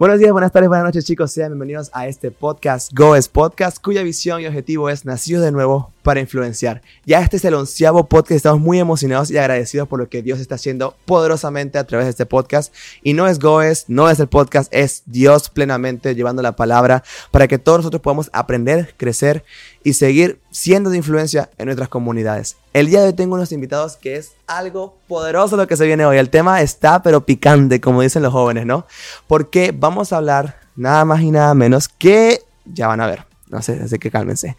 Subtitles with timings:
[0.00, 4.02] Buenos días, buenas tardes, buenas noches chicos, sean bienvenidos a este podcast, Goes Podcast, cuya
[4.02, 6.82] visión y objetivo es nacido de nuevo para influenciar.
[7.04, 10.40] Ya este es el onceavo podcast, estamos muy emocionados y agradecidos por lo que Dios
[10.40, 12.74] está haciendo poderosamente a través de este podcast.
[13.02, 17.48] Y no es Goes, no es el podcast, es Dios plenamente llevando la palabra para
[17.48, 19.44] que todos nosotros podamos aprender, crecer
[19.82, 22.56] y seguir siendo de influencia en nuestras comunidades.
[22.72, 26.04] El día de hoy tengo unos invitados que es algo poderoso lo que se viene
[26.04, 26.18] hoy.
[26.18, 28.86] El tema está pero picante, como dicen los jóvenes, ¿no?
[29.26, 33.24] Porque vamos a hablar nada más y nada menos que ya van a ver.
[33.48, 34.56] No sé, así que cálmense.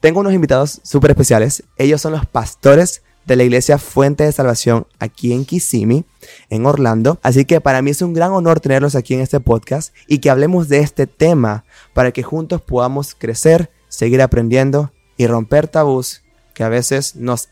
[0.00, 1.62] Tengo unos invitados súper especiales.
[1.76, 6.06] Ellos son los pastores de la iglesia Fuente de Salvación aquí en Kissimmee,
[6.48, 7.18] en Orlando.
[7.22, 10.30] Así que para mí es un gran honor tenerlos aquí en este podcast y que
[10.30, 16.22] hablemos de este tema para que juntos podamos crecer, seguir aprendiendo y romper tabús
[16.54, 17.50] que a veces nos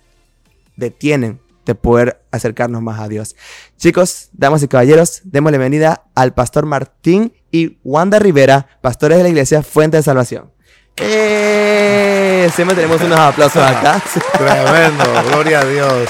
[0.76, 3.36] detienen de poder acercarnos más a Dios.
[3.76, 9.24] Chicos, damas y caballeros, demos la bienvenida al pastor Martín y Wanda Rivera, pastores de
[9.24, 10.50] la iglesia Fuente de Salvación.
[11.00, 12.50] ¡Eh!
[12.54, 14.02] Siempre tenemos unos aplausos acá.
[14.36, 16.08] Tremendo, gloria a Dios.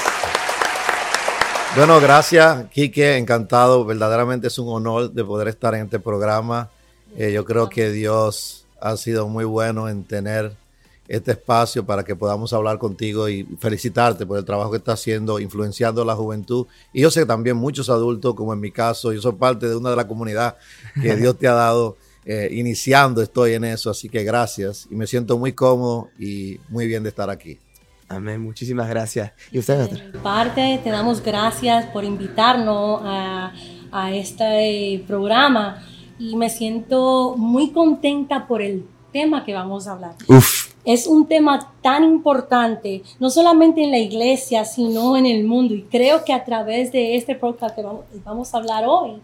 [1.75, 3.85] Bueno, gracias, Quique, encantado.
[3.85, 6.69] Verdaderamente es un honor de poder estar en este programa.
[7.15, 10.53] Eh, yo creo que Dios ha sido muy bueno en tener
[11.07, 15.39] este espacio para que podamos hablar contigo y felicitarte por el trabajo que estás haciendo,
[15.39, 16.67] influenciando a la juventud.
[16.93, 19.89] Y yo sé también muchos adultos, como en mi caso, yo soy parte de una
[19.89, 20.55] de la comunidad
[21.01, 21.97] que Dios te ha dado.
[22.25, 26.85] Eh, iniciando estoy en eso, así que gracias y me siento muy cómodo y muy
[26.85, 27.59] bien de estar aquí.
[28.07, 29.31] Amén, muchísimas gracias.
[29.51, 30.11] ¿Y usted?
[30.21, 33.53] parte, te damos gracias por invitarnos a,
[33.91, 35.83] a este programa
[36.17, 40.15] y me siento muy contenta por el tema que vamos a hablar.
[40.27, 40.69] Uf.
[40.85, 45.73] Es un tema tan importante, no solamente en la iglesia, sino en el mundo.
[45.73, 47.83] Y creo que a través de este podcast que
[48.23, 49.21] vamos a hablar hoy,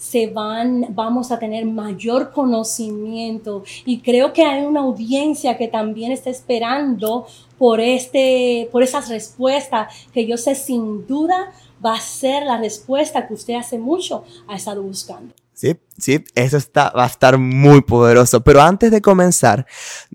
[0.00, 6.10] se van, vamos a tener mayor conocimiento y creo que hay una audiencia que también
[6.10, 7.26] está esperando
[7.58, 11.52] por este, por esas respuestas que yo sé sin duda
[11.84, 15.34] va a ser la respuesta que usted hace mucho ha estado buscando.
[15.52, 18.40] Sí, sí, eso está, va a estar muy poderoso.
[18.40, 19.66] Pero antes de comenzar,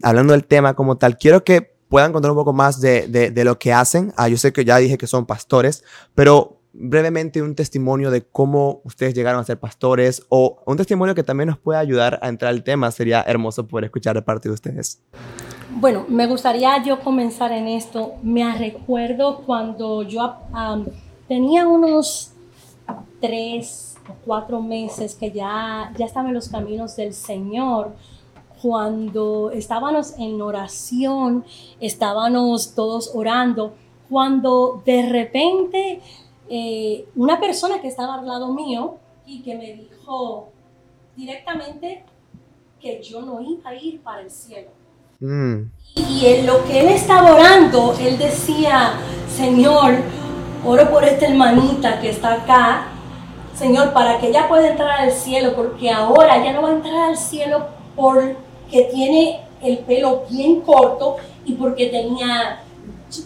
[0.01, 3.59] hablando del tema como tal, quiero que puedan contar un poco más de, de, lo
[3.59, 4.11] que hacen.
[4.17, 5.83] Ah, yo sé que ya dije que son pastores,
[6.15, 11.23] pero brevemente un testimonio de cómo ustedes llegaron a ser pastores o un testimonio que
[11.23, 12.91] también nos pueda ayudar a entrar al tema.
[12.91, 15.01] Sería hermoso poder escuchar de parte de ustedes.
[15.71, 18.13] Bueno, me gustaría yo comenzar en esto.
[18.23, 20.35] Me recuerdo cuando yo
[21.27, 22.31] tenía unos
[23.19, 27.93] tres cuatro meses que ya, ya estaba en los caminos del Señor,
[28.61, 31.45] cuando estábamos en oración,
[31.79, 33.73] estábamos todos orando,
[34.09, 36.01] cuando de repente
[36.49, 40.49] eh, una persona que estaba al lado mío y que me dijo
[41.15, 42.03] directamente
[42.79, 44.69] que yo no iba a ir para el cielo.
[45.19, 45.71] Mm.
[45.95, 48.93] Y en lo que él estaba orando, él decía,
[49.35, 49.95] Señor,
[50.65, 52.87] oro por esta hermanita que está acá,
[53.55, 57.09] Señor, para que ella pueda entrar al cielo, porque ahora ya no va a entrar
[57.09, 62.61] al cielo porque tiene el pelo bien corto y porque tenía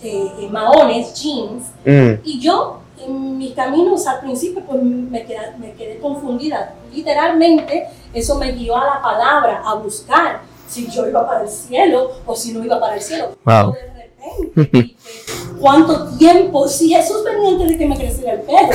[0.03, 1.71] eh, eh, maones, jeans.
[1.85, 2.21] Mm.
[2.23, 6.73] Y yo, en mis caminos al principio, pues me quedé, me quedé confundida.
[6.93, 12.11] Literalmente, eso me guió a la palabra, a buscar si yo iba para el cielo
[12.25, 13.35] o si no iba para el cielo.
[13.43, 13.73] Wow.
[13.73, 14.09] De
[14.53, 14.95] repente,
[15.59, 16.67] ¿cuánto tiempo?
[16.67, 18.69] Si Jesús venía antes de que me creciera el pelo.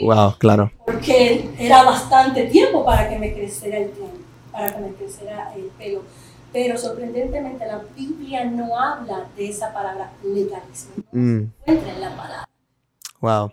[0.00, 0.70] Wow, claro.
[0.84, 4.16] Porque era bastante tiempo para que me creciera el tiempo,
[4.52, 6.02] para que me creciera el pelo.
[6.52, 10.96] Pero sorprendentemente la Biblia no habla de esa palabra legalismo.
[11.12, 11.44] Mm.
[11.66, 12.48] Entra en la palabra.
[13.20, 13.52] Wow.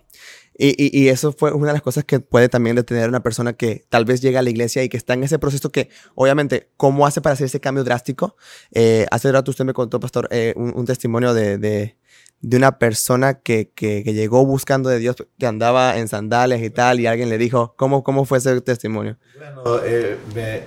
[0.56, 3.54] Y, y, eso fue una de las cosas que puede también detener a una persona
[3.54, 6.70] que tal vez llega a la iglesia y que está en ese proceso que, obviamente,
[6.76, 8.36] ¿cómo hace para hacer ese cambio drástico?
[8.70, 11.96] Eh, hace rato usted me contó, pastor, eh, un, testimonio de, de,
[12.40, 17.00] de una persona que, que, llegó buscando de Dios, que andaba en sandalias y tal,
[17.00, 19.16] y alguien le dijo, ¿cómo, cómo fue ese testimonio?
[19.36, 20.18] Bueno, eh,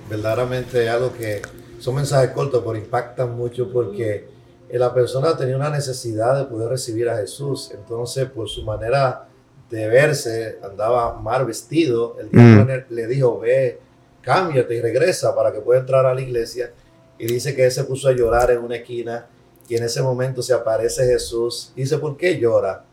[0.09, 1.41] verdaderamente algo que
[1.79, 4.27] son mensajes cortos, pero impactan mucho porque
[4.69, 9.27] la persona tenía una necesidad de poder recibir a Jesús, entonces por su manera
[9.69, 12.93] de verse, andaba mal vestido, el diablo mm.
[12.93, 13.79] le dijo, ve,
[14.21, 16.71] cámbiate y regresa para que pueda entrar a la iglesia,
[17.17, 19.27] y dice que él se puso a llorar en una esquina,
[19.67, 21.73] y en ese momento se aparece Jesús.
[21.75, 22.85] dice, ¿por qué llora?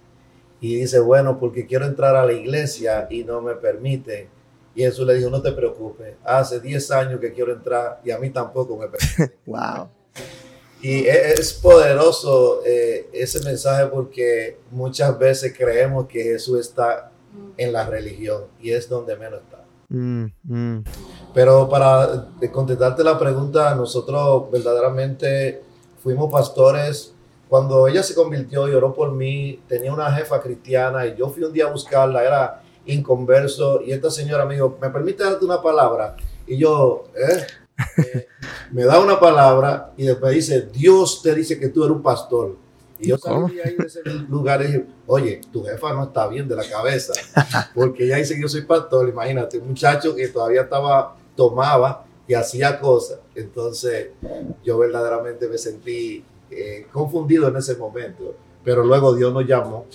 [0.60, 4.28] Y dice, bueno, porque quiero entrar a la iglesia y no me permite.
[4.74, 8.18] Y Jesús le dijo, no te preocupes, hace 10 años que quiero entrar y a
[8.18, 9.36] mí tampoco me permite.
[9.46, 9.88] wow.
[10.82, 17.10] Y e, es poderoso eh, ese mensaje porque muchas veces creemos que Jesús está
[17.56, 19.64] en la religión y es donde menos está.
[19.88, 20.84] Mm, mm.
[21.32, 25.62] Pero para contestarte la pregunta, nosotros verdaderamente
[26.02, 27.12] fuimos pastores.
[27.48, 31.42] Cuando ella se convirtió y oró por mí, tenía una jefa cristiana y yo fui
[31.44, 35.62] un día a buscarla, era inconverso y esta señora me dijo, ¿me permite darte una
[35.62, 36.16] palabra?
[36.46, 37.46] Y yo, ¿eh?
[37.98, 38.28] Eh
[38.74, 42.56] me da una palabra y después dice, Dios te dice que tú eres un pastor.
[42.98, 46.48] Y yo salí ahí de ese lugar y dije, oye, tu jefa no está bien
[46.48, 47.12] de la cabeza,
[47.74, 52.34] porque ella dice que yo soy pastor, imagínate, un muchacho que todavía estaba, tomaba y
[52.34, 53.20] hacía cosas.
[53.34, 54.08] Entonces
[54.64, 58.34] yo verdaderamente me sentí eh, confundido en ese momento,
[58.64, 59.86] pero luego Dios nos llamó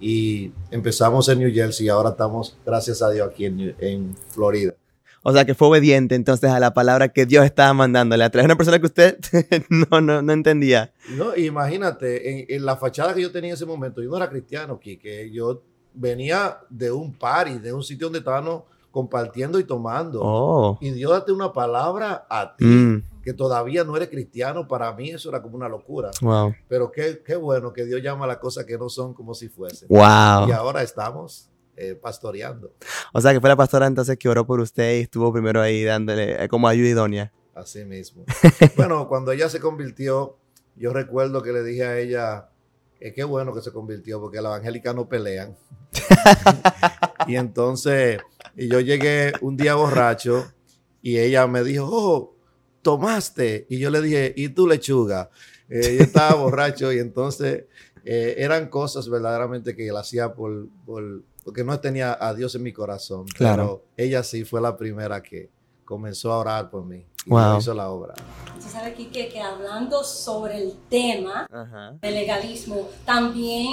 [0.00, 4.74] y empezamos en New Jersey y ahora estamos, gracias a Dios, aquí en, en Florida.
[5.22, 8.44] O sea, que fue obediente entonces a la palabra que Dios estaba mandándole a través
[8.44, 9.18] de una persona que usted
[9.68, 10.92] no, no, no entendía.
[11.16, 14.78] No, imagínate, en, la fachada que yo tenía en ese momento, yo no era cristiano,
[14.80, 15.62] que yo
[15.94, 20.20] venía de un party, de un sitio donde estábamos compartiendo y tomando.
[20.22, 20.78] Oh.
[20.80, 23.22] Y Dios date una palabra a ti, mm.
[23.22, 26.10] que todavía no eres cristiano, para mí eso era como una locura.
[26.20, 26.54] Wow.
[26.68, 29.48] Pero qué, qué bueno que Dios llama a las cosas que no son como si
[29.48, 29.88] fuesen.
[29.88, 30.48] Wow.
[30.48, 31.50] Y ahora estamos
[31.80, 32.72] eh, pastoreando.
[33.12, 35.84] O sea, que fue la pastora entonces que oró por usted y estuvo primero ahí
[35.84, 37.32] dándole eh, como ayuda idónea.
[37.54, 38.24] Así mismo.
[38.76, 40.38] bueno, cuando ella se convirtió,
[40.74, 42.48] yo recuerdo que le dije a ella,
[42.98, 45.56] eh, qué bueno que se convirtió, porque la evangélica no pelean.
[47.28, 48.18] y entonces,
[48.56, 50.52] y yo llegué un día borracho
[51.00, 52.34] y ella me dijo, oh,
[52.82, 53.66] tomaste.
[53.68, 55.30] Y yo le dije, ¿y tú lechuga?
[55.68, 57.66] yo estaba borracho y entonces
[58.04, 62.74] eran cosas verdaderamente que él hacía por, por, porque no tenía a Dios en mi
[62.74, 63.24] corazón.
[63.28, 63.82] Claro.
[63.96, 65.48] Pero ella sí fue la primera que
[65.82, 68.12] comenzó a orar por mí y hizo la obra.
[68.58, 71.48] Usted sabe, Kike, que hablando sobre el tema
[72.02, 73.72] del legalismo, también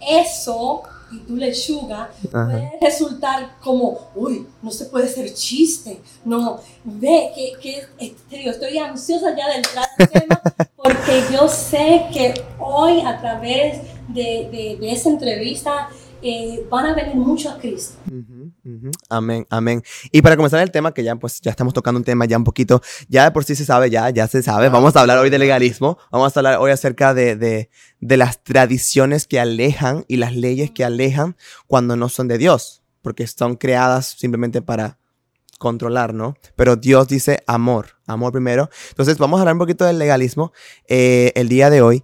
[0.00, 0.82] eso,
[1.12, 6.00] y tú lechuga, puede resultar como, uy, no se puede ser chiste.
[6.24, 10.40] No, ve que, que este, estoy ansiosa ya de entrar al tema
[10.74, 15.90] porque yo sé que hoy a través de, de, de esa entrevista
[16.22, 17.94] eh, van a venir mucho a Cristo.
[19.08, 19.82] Amén, amén.
[20.12, 22.44] Y para comenzar el tema, que ya pues ya estamos tocando un tema ya un
[22.44, 25.30] poquito, ya de por sí se sabe, ya, ya se sabe, vamos a hablar hoy
[25.30, 27.70] de legalismo, vamos a hablar hoy acerca de, de,
[28.00, 31.36] de las tradiciones que alejan y las leyes que alejan
[31.66, 34.98] cuando no son de Dios, porque son creadas simplemente para
[35.60, 36.36] controlar, ¿no?
[36.56, 38.70] Pero Dios dice amor, amor primero.
[38.88, 40.52] Entonces vamos a hablar un poquito del legalismo
[40.88, 42.02] eh, el día de hoy.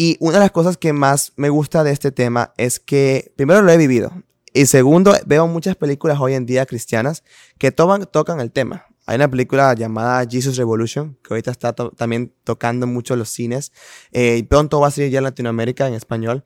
[0.00, 3.62] Y una de las cosas que más me gusta de este tema es que, primero,
[3.62, 4.12] lo he vivido.
[4.54, 7.24] Y segundo, veo muchas películas hoy en día cristianas
[7.58, 8.86] que tocan el tema.
[9.06, 13.72] Hay una película llamada Jesus Revolution, que ahorita está también tocando mucho los cines.
[14.12, 16.44] Eh, y pronto va a salir ya en Latinoamérica en español.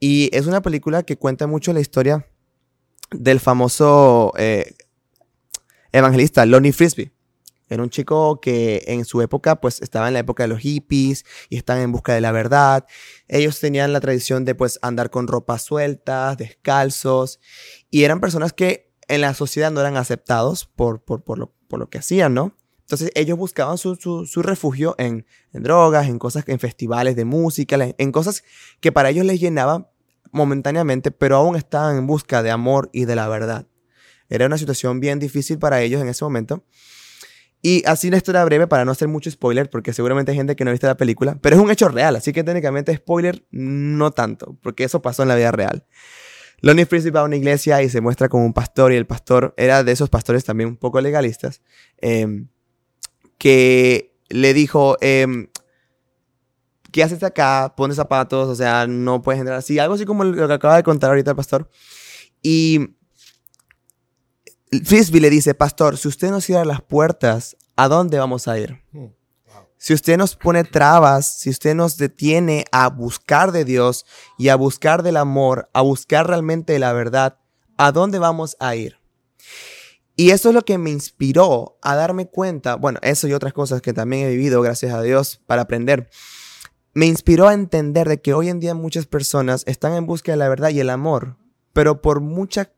[0.00, 2.26] Y es una película que cuenta mucho la historia
[3.10, 4.74] del famoso eh,
[5.92, 7.12] evangelista Lonnie Frisbee.
[7.68, 11.24] Era un chico que en su época, pues estaba en la época de los hippies
[11.48, 12.86] y estaban en busca de la verdad.
[13.28, 17.40] Ellos tenían la tradición de pues andar con ropa sueltas, descalzos,
[17.90, 21.78] y eran personas que en la sociedad no eran aceptados por, por, por, lo, por
[21.78, 22.56] lo, que hacían, ¿no?
[22.80, 27.24] Entonces ellos buscaban su, su, su refugio en, en, drogas, en cosas, en festivales de
[27.24, 28.44] música, en cosas
[28.80, 29.88] que para ellos les llenaban
[30.30, 33.66] momentáneamente, pero aún estaban en busca de amor y de la verdad.
[34.28, 36.64] Era una situación bien difícil para ellos en ese momento.
[37.66, 40.62] Y así una historia breve para no hacer mucho spoiler, porque seguramente hay gente que
[40.62, 44.12] no ha visto la película, pero es un hecho real, así que técnicamente spoiler no
[44.12, 45.84] tanto, porque eso pasó en la vida real.
[46.60, 49.52] Lonnie Frisbee va a una iglesia y se muestra como un pastor, y el pastor
[49.56, 51.60] era de esos pastores también un poco legalistas,
[51.98, 52.46] em,
[53.36, 55.26] que le dijo, eh,
[56.92, 57.74] ¿qué haces acá?
[57.76, 60.84] Pone zapatos, o sea, no puedes entrar así, algo así como lo que acaba de
[60.84, 61.68] contar ahorita el pastor.
[62.42, 62.95] Y
[64.84, 68.82] Frisbee le dice, pastor, si usted nos cierra las puertas, ¿a dónde vamos a ir?
[68.92, 69.06] Hmm.
[69.78, 74.06] Si usted nos pone trabas, si usted nos detiene a buscar de Dios
[74.38, 77.38] y a buscar del amor, a buscar realmente la verdad,
[77.76, 78.98] ¿a dónde vamos a ir?
[80.16, 83.82] Y eso es lo que me inspiró a darme cuenta, bueno, eso y otras cosas
[83.82, 86.08] que también he vivido, gracias a Dios, para aprender.
[86.94, 90.38] Me inspiró a entender de que hoy en día muchas personas están en busca de
[90.38, 91.36] la verdad y el amor,
[91.74, 92.72] pero por mucha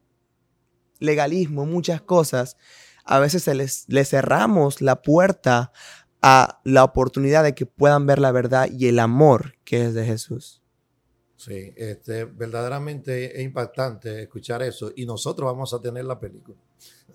[0.98, 2.56] legalismo, muchas cosas,
[3.04, 5.72] a veces se les, cerramos la puerta
[6.20, 10.04] a la oportunidad de que puedan ver la verdad y el amor que es de
[10.04, 10.62] Jesús.
[11.36, 16.58] Sí, este, verdaderamente es impactante escuchar eso y nosotros vamos a tener la película.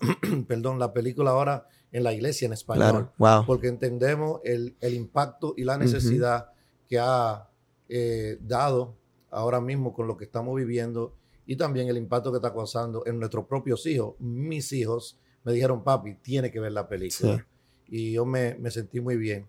[0.48, 3.10] Perdón, la película ahora en la iglesia en español.
[3.46, 6.50] Porque entendemos el, impacto y la necesidad
[6.88, 7.50] que ha
[7.88, 8.96] eh, dado
[9.30, 11.14] ahora mismo con lo que estamos viviendo
[11.46, 14.14] y también el impacto que está causando en nuestros propios hijos.
[14.18, 17.46] Mis hijos me dijeron, papi, tiene que ver la película.
[17.86, 19.46] Y yo me, me, sentí muy bien.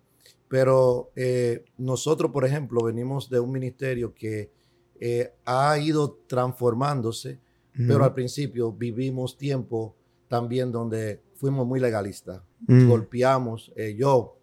[0.49, 4.51] Pero eh, nosotros, por ejemplo, venimos de un ministerio que
[4.99, 7.39] eh, ha ido transformándose,
[7.75, 9.97] pero al principio vivimos tiempo
[10.29, 12.41] también donde fuimos muy legalistas.
[12.67, 12.87] Mm.
[12.87, 14.37] Golpeamos, eh, yo,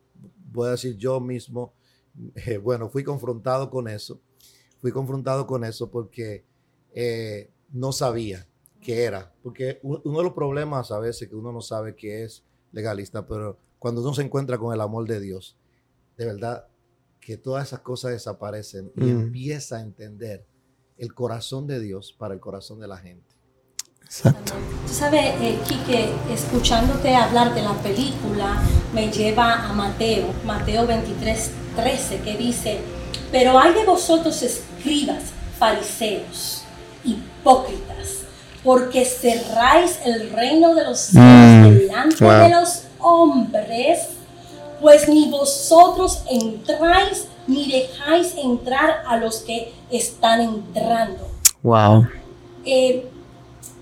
[0.53, 1.73] voy a decir yo mismo,
[2.63, 4.21] bueno, fui confrontado con eso.
[4.81, 6.45] Fui confrontado con eso porque
[7.73, 8.47] no sabía
[8.81, 9.33] qué era.
[9.43, 13.59] Porque uno de los problemas a veces que uno no sabe qué es legalista, pero
[13.79, 15.57] cuando uno se encuentra con el amor de Dios,
[16.17, 16.67] de verdad
[17.21, 19.21] que todas esas cosas desaparecen y mm.
[19.21, 20.45] empieza a entender
[20.99, 23.35] el corazón de Dios para el corazón de la gente.
[24.03, 24.53] Exacto.
[24.87, 28.61] Tú sabes, eh, Quique, escuchándote hablar de la película,
[28.93, 32.81] me lleva a Mateo, Mateo 23, 13, que dice,
[33.31, 36.62] pero hay de vosotros escribas, fariseos,
[37.05, 38.23] hipócritas,
[38.63, 41.79] porque cerráis el reino de los cielos mm.
[41.79, 44.09] delante de los hombres
[44.83, 51.29] pues ni vosotros entráis ni dejáis entrar a los que están entrando.
[51.63, 52.09] Wow.
[52.65, 53.09] Eh,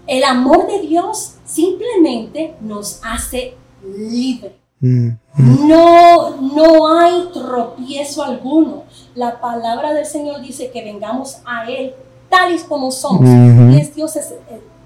[0.07, 4.57] el amor de Dios simplemente nos hace libre.
[4.81, 5.69] Mm, mm.
[5.69, 8.85] No, no hay tropiezo alguno.
[9.15, 11.95] La palabra del Señor dice que vengamos a Él
[12.31, 13.29] tales como somos.
[13.75, 14.35] y es Dios, es,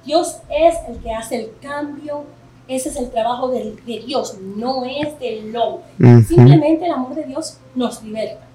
[0.05, 2.25] Dios es el que hace el cambio
[2.67, 5.85] ese es el trabajo de, Dios, no es del hombre.
[6.27, 8.49] Simplemente el amor de Dios nos liberta.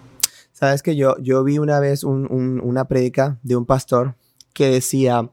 [0.52, 4.16] Sabes que yo, yo vi una vez una prédica de un pastor
[4.54, 5.30] que decía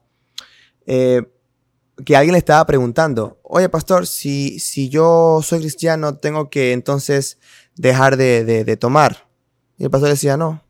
[0.86, 1.22] eh,
[2.04, 7.38] que alguien le estaba preguntando, oye pastor, si, si yo soy cristiano, tengo que entonces
[7.76, 9.26] dejar de, tomar.
[9.78, 10.62] Y el pastor decía, no,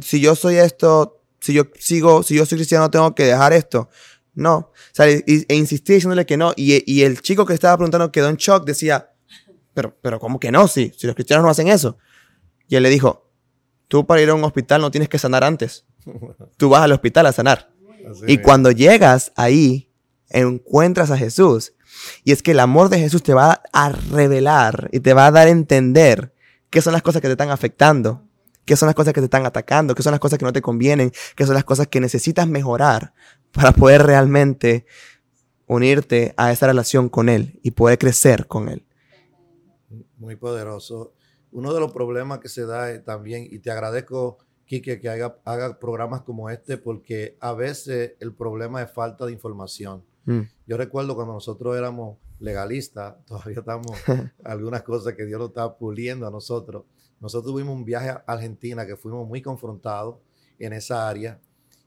[0.00, 3.88] si yo soy esto, si yo sigo, si yo soy cristiano, tengo que dejar esto.
[4.34, 4.56] No.
[4.56, 6.52] O sea, e, insistí diciéndole que no.
[6.56, 8.64] Y, el chico que estaba preguntando quedó en shock.
[8.64, 9.10] Decía,
[9.74, 10.68] pero, pero ¿cómo que no?
[10.68, 11.98] Si, si los cristianos no hacen eso.
[12.68, 13.30] Y él le dijo,
[13.88, 15.86] tú para ir a un hospital no tienes que sanar antes.
[16.56, 17.70] Tú vas al hospital a sanar.
[18.26, 19.90] y cuando llegas ahí,
[20.30, 21.72] encuentras a Jesús.
[22.24, 25.30] Y es que el amor de Jesús te va a revelar y te va a
[25.30, 26.32] dar a entender
[26.70, 28.27] qué son las cosas que te están afectando,
[28.68, 30.60] qué son las cosas que te están atacando, qué son las cosas que no te
[30.60, 33.14] convienen, qué son las cosas que necesitas mejorar
[33.50, 34.84] para poder realmente
[35.66, 38.84] unirte a esa relación con Él y poder crecer con Él.
[40.18, 41.14] Muy poderoso.
[41.50, 45.78] Uno de los problemas que se da también, y te agradezco, Kike, que haga, haga
[45.78, 50.04] programas como este, porque a veces el problema es falta de información.
[50.26, 50.42] Mm.
[50.66, 53.92] Yo recuerdo cuando nosotros éramos legalistas, todavía estamos
[54.44, 56.84] algunas cosas que Dios lo está puliendo a nosotros.
[57.20, 60.16] Nosotros tuvimos un viaje a Argentina que fuimos muy confrontados
[60.58, 61.40] en esa área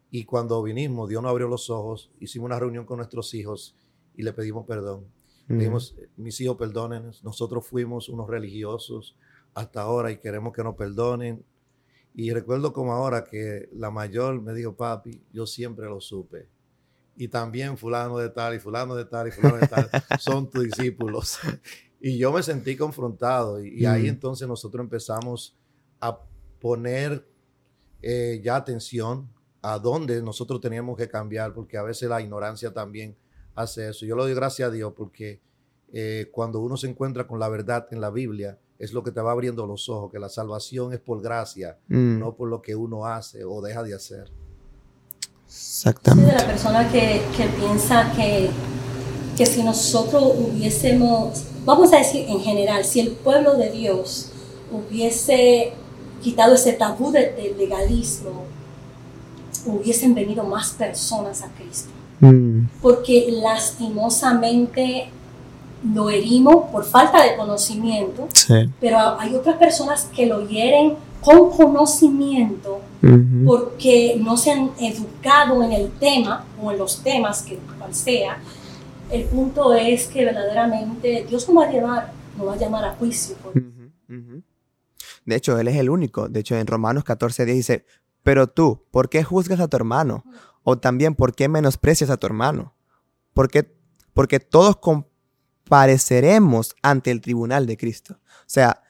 [0.10, 3.76] y cuando vinimos, Dios nos abrió los ojos, hicimos una reunión con nuestros hijos
[4.16, 5.06] y le pedimos perdón.
[5.48, 9.18] Le dijimos, mis hijos, perdonen, nosotros fuimos unos religiosos
[9.54, 11.44] hasta ahora y queremos que nos perdonen.
[12.14, 16.48] Y recuerdo como ahora que la mayor me dijo, papi, yo siempre lo supe.
[17.18, 20.64] Y también fulano de tal y fulano de tal y fulano de tal son tus
[20.64, 21.40] discípulos.
[22.02, 25.56] Y yo me sentí confrontado y, ahí entonces nosotros empezamos
[26.00, 26.20] a
[26.60, 27.28] poner
[28.02, 29.30] eh, ya atención
[29.62, 33.16] a dónde nosotros teníamos que cambiar, porque a veces la ignorancia también
[33.54, 34.06] hace eso.
[34.06, 35.40] Yo le doy gracias a Dios porque
[35.94, 39.22] eh, cuando uno se encuentra con la verdad en la Biblia, es lo que te
[39.22, 42.18] va abriendo los ojos, que la salvación es por gracia, mm.
[42.18, 44.32] no por lo que uno hace o deja de hacer.
[45.46, 46.32] Exactamente.
[46.32, 48.50] de la persona que, que piensa que,
[49.38, 54.32] que si nosotros hubiésemos, vamos a decir en general, si el pueblo de Dios
[54.72, 55.74] hubiese
[56.22, 58.44] quitado ese tabú del legalismo,
[59.66, 61.90] hubiesen venido más personas a Cristo.
[62.20, 62.66] Mm.
[62.82, 65.10] Porque lastimosamente
[65.94, 68.28] lo herimos por falta de conocimiento,
[68.80, 72.82] pero hay otras personas que lo hieren con conocimiento
[73.46, 78.38] porque no se han educado en el tema o en los temas que cual sea.
[79.12, 82.94] El punto es que verdaderamente Dios no va a llevar, no va a llamar a
[82.94, 83.36] juicio.
[85.26, 86.30] De hecho, Él es el único.
[86.30, 87.86] De hecho, en Romanos 14, dice,
[88.24, 90.24] pero tú, ¿por qué juzgas a tu hermano?
[90.64, 92.76] O también, ¿por qué menosprecias a tu hermano?
[93.34, 93.76] Porque,
[94.14, 98.20] porque todos compareceremos ante el tribunal de Cristo.
[98.24, 98.84] O sea,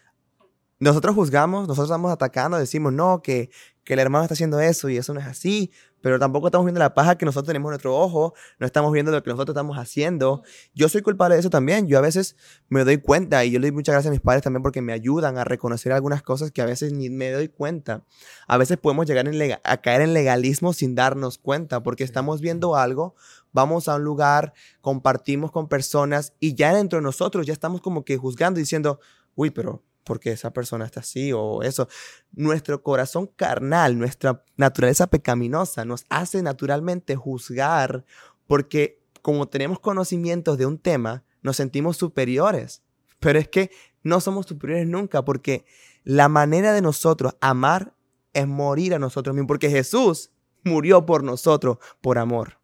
[0.80, 3.50] nosotros juzgamos, nosotros estamos atacando, decimos, no, que,
[3.84, 5.72] que el hermano está haciendo eso y eso no es así,
[6.02, 9.12] pero tampoco estamos viendo la paja que nosotros tenemos en nuestro ojo, no estamos viendo
[9.12, 10.44] lo que nosotros estamos haciendo.
[10.74, 12.36] Yo soy culpable de eso también, yo a veces
[12.70, 14.94] me doy cuenta y yo le doy muchas gracias a mis padres también porque me
[14.94, 18.04] ayudan a reconocer algunas cosas que a veces ni me doy cuenta.
[18.48, 19.26] A veces podemos llegar
[19.64, 23.16] a caer en legalismo sin darnos cuenta porque estamos viendo algo,
[23.52, 28.04] vamos a un lugar, compartimos con personas y ya dentro de nosotros ya estamos como
[28.04, 29.00] que juzgando diciendo,
[29.36, 31.88] uy, pero porque esa persona está así o eso.
[32.32, 38.06] Nuestro corazón carnal, nuestra naturaleza pecaminosa nos hace naturalmente juzgar
[38.48, 42.84] porque como tenemos conocimientos de un tema, nos sentimos superiores.
[43.20, 43.72] Pero es que
[44.04, 45.66] no somos superiores nunca porque
[46.04, 47.96] la manera de nosotros amar
[48.34, 50.32] es morir a nosotros mismos porque Jesús
[50.64, 52.60] murió por nosotros por amor.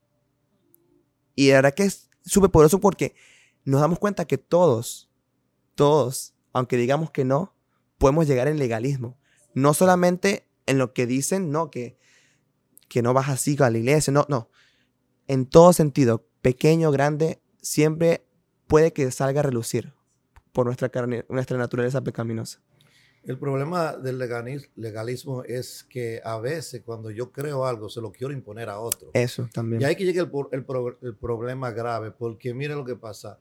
[1.35, 3.15] Y la verdad que es súper poderoso porque
[3.63, 5.11] nos damos cuenta que todos,
[5.75, 7.53] todos aunque digamos que no,
[7.99, 9.19] podemos llegar en legalismo.
[9.53, 11.99] No solamente en lo que dicen, no, que,
[12.89, 14.49] que no vas así a la iglesia, no, no.
[15.27, 18.25] En todo sentido, pequeño, grande, siempre
[18.65, 19.93] puede que salga a relucir
[20.51, 22.59] por nuestra, carne, nuestra naturaleza pecaminosa.
[23.23, 28.33] El problema del legalismo es que a veces cuando yo creo algo se lo quiero
[28.33, 29.11] imponer a otro.
[29.13, 29.81] Eso también.
[29.81, 30.65] Y ahí que llega el, el,
[31.03, 33.37] el problema grave, porque mire lo que pasa.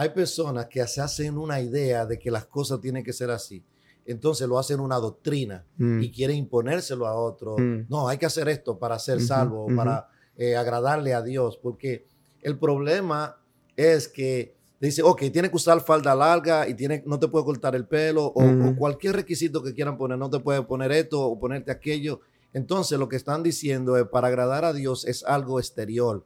[0.00, 3.64] Hay personas que se hacen una idea de que las cosas tienen que ser así.
[4.06, 6.00] Entonces lo hacen una doctrina mm.
[6.00, 7.56] y quieren imponérselo a otro.
[7.58, 7.86] Mm.
[7.88, 11.58] No, hay que hacer esto para ser salvo, para eh, agradarle a Dios.
[11.60, 12.06] Porque
[12.42, 13.38] el problema
[13.74, 17.74] es que dice, ok, tiene que usar falda larga y tiene, no te puede cortar
[17.74, 21.40] el pelo o, o, cualquier requisito que quieran poner, no te puede poner esto o
[21.40, 22.20] ponerte aquello.
[22.52, 26.24] Entonces lo que están diciendo es para agradar a Dios es algo exterior.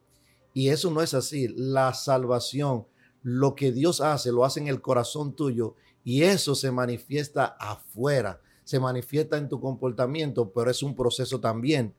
[0.52, 1.49] Y eso no es así.
[1.57, 2.85] La salvación
[3.23, 5.75] lo que Dios hace, lo hace en el corazón tuyo
[6.05, 11.95] y eso se manifiesta afuera, se manifiesta en tu comportamiento, pero es un proceso también.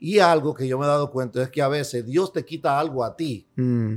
[0.00, 2.78] Y algo que yo me he dado cuenta es que a veces Dios te quita
[2.78, 3.46] algo a ti.
[3.56, 3.94] Mm.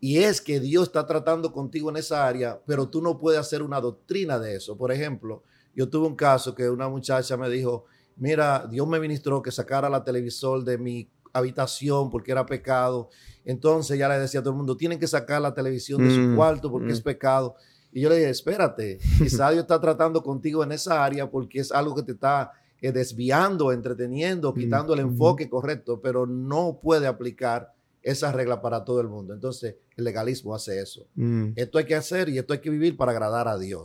[0.00, 3.62] Y es que Dios está tratando contigo en esa área, pero tú no puedes hacer
[3.62, 4.76] una doctrina de eso.
[4.76, 5.42] Por ejemplo,
[5.74, 7.84] yo tuve un caso que una muchacha me dijo,
[8.16, 13.10] mira, Dios me ministró que sacara la televisor de mi habitación porque era pecado.
[13.44, 16.20] Entonces ya le decía a todo el mundo, tienen que sacar la televisión de su
[16.20, 17.04] mm, cuarto porque es mm.
[17.04, 17.54] pecado.
[17.92, 21.72] Y yo le dije, espérate, quizá Dios está tratando contigo en esa área porque es
[21.72, 27.06] algo que te está eh, desviando, entreteniendo, mm, quitando el enfoque correcto, pero no puede
[27.06, 29.32] aplicar esa regla para todo el mundo.
[29.32, 31.06] Entonces, el legalismo hace eso.
[31.54, 33.84] Esto hay que hacer y esto hay que vivir para agradar a Dios.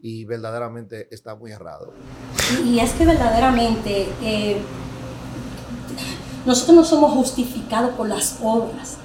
[0.00, 1.92] Y verdaderamente está muy errado.
[2.64, 4.56] Y es que verdaderamente eh,
[6.44, 8.96] nosotros no somos justificados por las obras.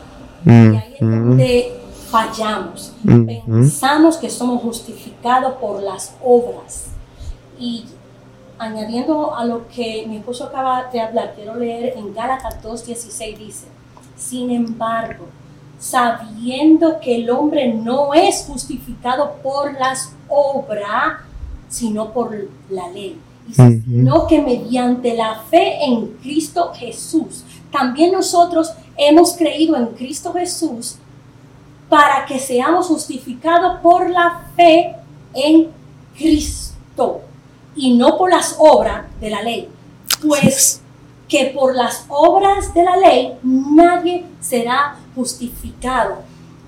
[0.44, 2.12] Mm, y ahí es donde mm.
[2.12, 2.94] fallamos.
[3.04, 6.86] Mm, Pensamos que somos justificados por las obras.
[7.60, 7.86] Y
[8.58, 13.68] añadiendo a lo que mi esposo acaba de hablar, quiero leer en Gálatas 2.16 dice,
[14.16, 15.26] sin embargo,
[15.80, 21.20] sabiendo que el hombre no es justificado por las obras,
[21.68, 22.34] sino por
[22.70, 23.20] la ley
[23.52, 30.98] sino que mediante la fe en Cristo Jesús, también nosotros hemos creído en Cristo Jesús
[31.90, 34.96] para que seamos justificados por la fe
[35.34, 35.70] en
[36.18, 37.22] Cristo
[37.76, 39.70] y no por las obras de la ley.
[40.26, 40.82] Pues
[41.28, 46.18] que por las obras de la ley nadie será justificado.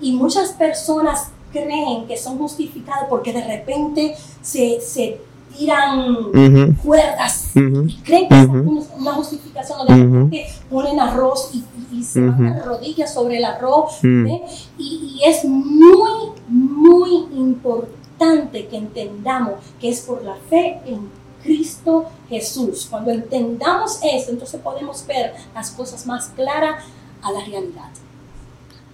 [0.00, 5.20] Y muchas personas creen que son justificados porque de repente se, se
[5.56, 7.50] tiran cuerdas.
[7.54, 8.48] Y creen que es
[8.96, 11.64] una justificación donde ponen arroz y,
[12.02, 13.98] se van rodillas sobre el arroz.
[14.04, 21.10] Y, es muy, muy importante que entendamos que es por la fe en
[21.42, 22.86] Cristo Jesús.
[22.88, 26.84] Cuando entendamos eso, entonces podemos ver las cosas más claras
[27.22, 27.90] a la realidad.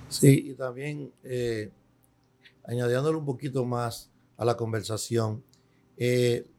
[0.08, 1.70] Sí, y también eh,
[2.64, 5.42] añadiéndole un poquito más a la conversación,
[5.96, 6.50] eh,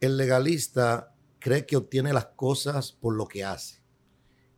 [0.00, 3.82] el legalista cree que obtiene las cosas por lo que hace.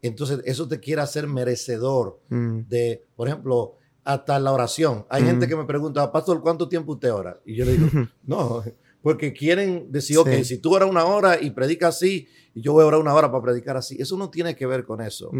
[0.02, 2.60] Entonces, eso te quiere hacer merecedor mm.
[2.68, 5.04] de, por ejemplo, hasta la oración.
[5.10, 5.48] Hay gente mm.
[5.48, 7.40] que me pregunta, Pastor, ¿cuánto tiempo usted ora?
[7.44, 7.88] Y yo le digo,
[8.24, 8.62] no,
[9.02, 12.86] porque quieren decir, ok, si tú oras una hora y predicas así, yo voy a
[12.86, 13.96] orar una hora para predicar así.
[14.00, 15.30] Eso no tiene que ver con eso.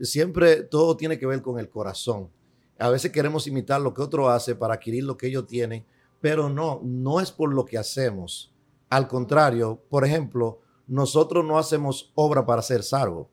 [0.00, 2.30] Siempre todo tiene que ver con el corazón.
[2.78, 5.86] A veces queremos imitar lo que otro hace para adquirir lo que ellos tienen,
[6.26, 8.52] pero no, no es por lo que hacemos
[8.88, 13.28] al contrario, por ejemplo, nosotros no hacemos obra para ser salvos.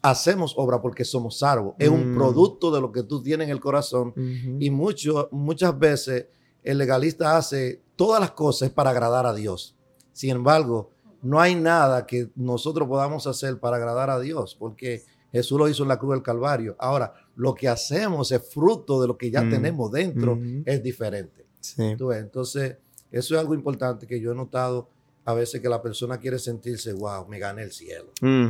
[0.00, 1.74] Hacemos obra porque somos salvos.
[1.78, 2.14] Es un mm.
[2.14, 4.14] producto de lo que tú tienes en el corazón.
[4.60, 6.26] Y mucho, muchas veces
[6.62, 9.76] el legalista hace todas las cosas para agradar a Dios.
[10.12, 15.02] Sin embargo, no hay nada que nosotros podamos hacer para agradar a Dios, porque
[15.32, 16.76] Jesús lo hizo en la cruz del Calvario.
[16.78, 19.50] Ahora, lo que hacemos es fruto de lo que ya Mm.
[19.50, 21.41] tenemos dentro, es diferente.
[21.62, 21.94] Sí.
[21.96, 22.76] Tú ves, Entonces,
[23.10, 24.88] eso es algo importante que yo he notado
[25.24, 28.10] a veces que la persona quiere sentirse, wow, me gané el cielo.
[28.20, 28.48] Mm.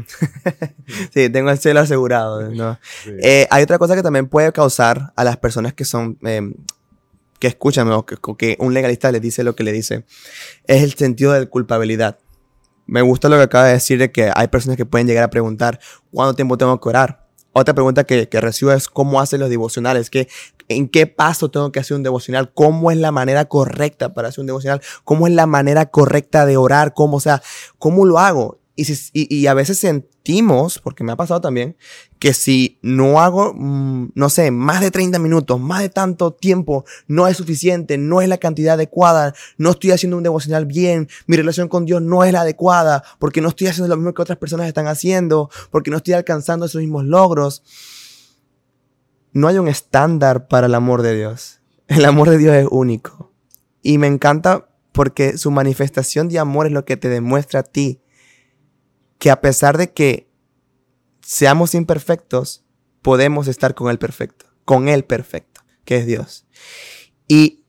[1.13, 2.51] sí, tengo el cielo asegurado.
[2.51, 2.79] ¿no?
[3.05, 3.11] Sí.
[3.23, 6.41] Eh, hay otra cosa que también puede causar a las personas que son, eh,
[7.39, 10.05] que escuchan o que, que un legalista les dice lo que le dice,
[10.67, 12.19] es el sentido de culpabilidad.
[12.87, 15.31] Me gusta lo que acaba de decir de que hay personas que pueden llegar a
[15.31, 15.79] preguntar
[16.11, 17.29] cuánto tiempo tengo que orar.
[17.53, 20.27] Otra pregunta que, que recibo es cómo hacen los devocionales, que,
[20.77, 24.41] en qué paso tengo que hacer un devocional, cómo es la manera correcta para hacer
[24.41, 27.43] un devocional, cómo es la manera correcta de orar, cómo, o sea,
[27.79, 28.59] cómo lo hago.
[28.75, 31.77] Y, si- y, y a veces sentimos, porque me ha pasado también,
[32.19, 36.85] que si no hago, mm, no sé, más de 30 minutos, más de tanto tiempo,
[37.07, 41.37] no es suficiente, no es la cantidad adecuada, no estoy haciendo un devocional bien, mi
[41.37, 44.39] relación con Dios no es la adecuada, porque no estoy haciendo lo mismo que otras
[44.39, 47.63] personas están haciendo, porque no estoy alcanzando esos mismos logros.
[49.33, 51.61] No hay un estándar para el amor de Dios.
[51.89, 53.33] El amor de Dios es único.
[53.83, 58.03] Y me encanta porque su manifestación de amor es lo que te demuestra a ti
[59.19, 60.29] que a pesar de que
[61.21, 62.65] seamos imperfectos,
[63.03, 66.47] podemos estar con el perfecto, con el perfecto, que es Dios.
[67.29, 67.65] Y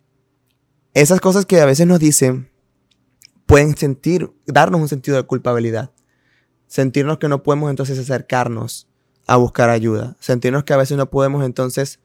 [0.93, 2.51] esas cosas que a veces nos dicen
[3.45, 5.91] pueden sentir, darnos un sentido de culpabilidad.
[6.67, 8.89] Sentirnos que no podemos entonces acercarnos
[9.27, 10.15] a buscar ayuda.
[10.19, 11.99] Sentirnos que a veces no podemos entonces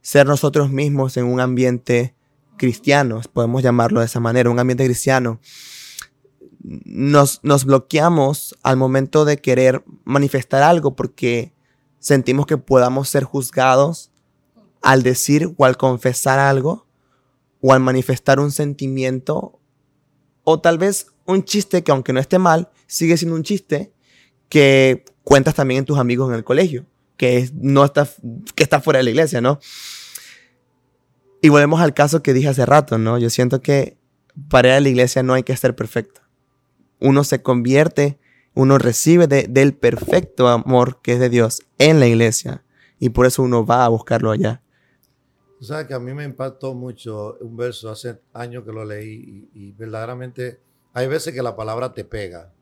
[0.00, 2.14] ser nosotros mismos en un ambiente
[2.56, 5.40] cristiano, podemos llamarlo de esa manera, un ambiente cristiano.
[6.60, 11.52] Nos, nos bloqueamos al momento de querer manifestar algo porque
[11.98, 14.10] sentimos que podamos ser juzgados
[14.80, 16.86] al decir o al confesar algo
[17.60, 19.58] o al manifestar un sentimiento
[20.44, 23.92] o tal vez un chiste que aunque no esté mal, sigue siendo un chiste
[24.48, 26.84] que cuentas también en tus amigos en el colegio,
[27.16, 28.08] que es- no está,
[28.54, 29.58] que está fuera de la iglesia, ¿no?
[31.40, 33.18] Y volvemos al caso que dije hace rato, ¿no?
[33.18, 33.96] Yo siento que
[34.48, 36.20] para ir a la iglesia no hay que ser perfecto.
[37.00, 38.18] Uno se convierte,
[38.54, 42.64] uno recibe de- del perfecto amor que es de Dios en la iglesia.
[43.00, 44.62] Y por eso uno va a buscarlo allá.
[45.58, 49.48] Tú sabes que a mí me impactó mucho un verso hace años que lo leí
[49.54, 50.60] y, y verdaderamente
[50.92, 52.52] hay veces que la palabra te pega.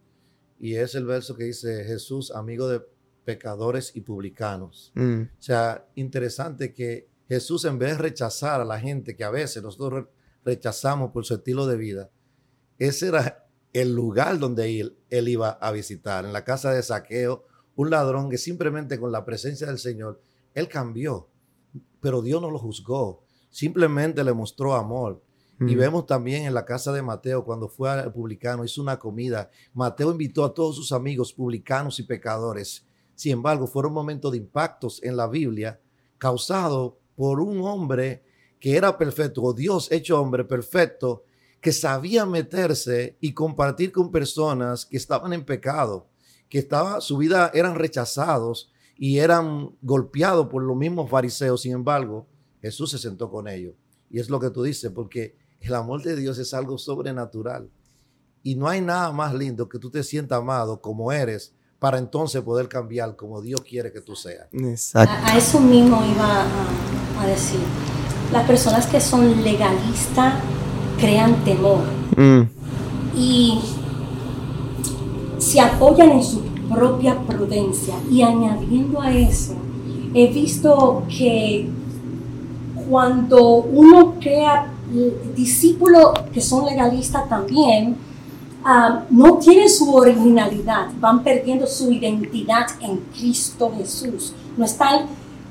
[0.61, 2.83] Y es el verso que dice Jesús, amigo de
[3.25, 4.92] pecadores y publicanos.
[4.94, 9.31] Mm, O sea, interesante que Jesús en vez de rechazar a la gente que a
[9.31, 10.11] veces nosotros re-
[10.44, 12.11] rechazamos por su estilo de vida,
[12.79, 17.44] ese era el lugar donde él, él iba a visitar, en la casa de saqueo,
[17.77, 20.20] un ladrón que simplemente con la presencia del Señor,
[20.55, 21.29] él cambió,
[22.01, 25.23] pero Dios no lo juzgó, simplemente le mostró amor.
[25.61, 29.51] Y vemos también en la casa de Mateo, cuando fue al publicano, hizo una comida.
[29.75, 32.87] Mateo invitó a todos sus amigos publicanos y pecadores.
[33.14, 35.79] Sin embargo, fueron momentos de impactos en la Biblia
[36.16, 38.25] causados por un hombre
[38.59, 41.25] que era perfecto, o Dios hecho hombre perfecto,
[41.61, 46.09] que sabía meterse y compartir con personas que estaban en pecado,
[46.49, 51.62] que estaba, su vida eran rechazados y eran golpeados por los mismos fariseos.
[51.62, 52.27] Sin embargo,
[52.62, 53.75] Jesús se sentó con ellos.
[54.11, 57.68] Y es lo que tú dices, porque el amor de Dios es algo sobrenatural.
[58.42, 62.42] Y no hay nada más lindo que tú te sientas amado como eres para entonces
[62.42, 64.46] poder cambiar como Dios quiere que tú seas.
[64.53, 65.12] Exacto.
[65.12, 67.61] A, a eso mismo iba a, a decir.
[68.33, 70.35] Las personas que son legalistas
[70.99, 72.42] crean temor Mm,
[73.16, 73.61] y
[75.38, 77.94] se apoyan en su propia prudencia.
[78.11, 79.55] Y añadiendo a eso,
[80.14, 81.68] he visto que
[82.88, 84.73] cuando uno crea
[85.35, 87.96] discípulos que son legalistas también,
[88.64, 94.35] ah, no tienen su originalidad, van perdiendo su identidad en Cristo Jesús.
[94.57, 95.07] No están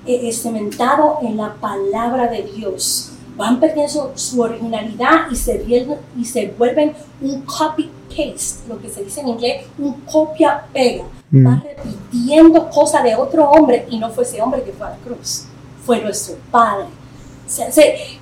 [0.06, 3.12] eh, eh, cementados en la palabra de Dios.
[3.38, 9.04] Van perdiendo su, originalidad y se, vuelven, y se vuelven un copy-paste, lo que se
[9.04, 11.06] dice en inglés, un copia-pega.
[11.32, 11.47] Mm.
[11.47, 14.97] Va repitiendo cosas de otro hombre y no fue ese hombre que fue a la
[14.97, 15.45] cruz,
[15.86, 16.88] fue nuestro Padre.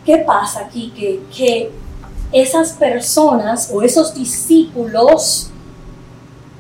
[0.06, 0.94] ¿Qué pasa aquí?
[0.96, 1.72] Que, que
[2.32, 5.50] esas personas o esos discípulos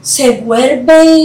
[0.01, 1.19] se vuelven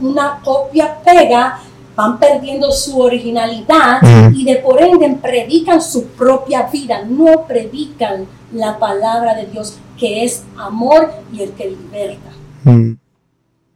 [0.00, 1.60] una copia pega,
[1.96, 4.34] van perdiendo su originalidad Mm.
[4.34, 10.24] y de por ende predican su propia vida, no predican la palabra de Dios que
[10.24, 12.30] es amor y el que liberta.
[12.64, 12.98] Mm.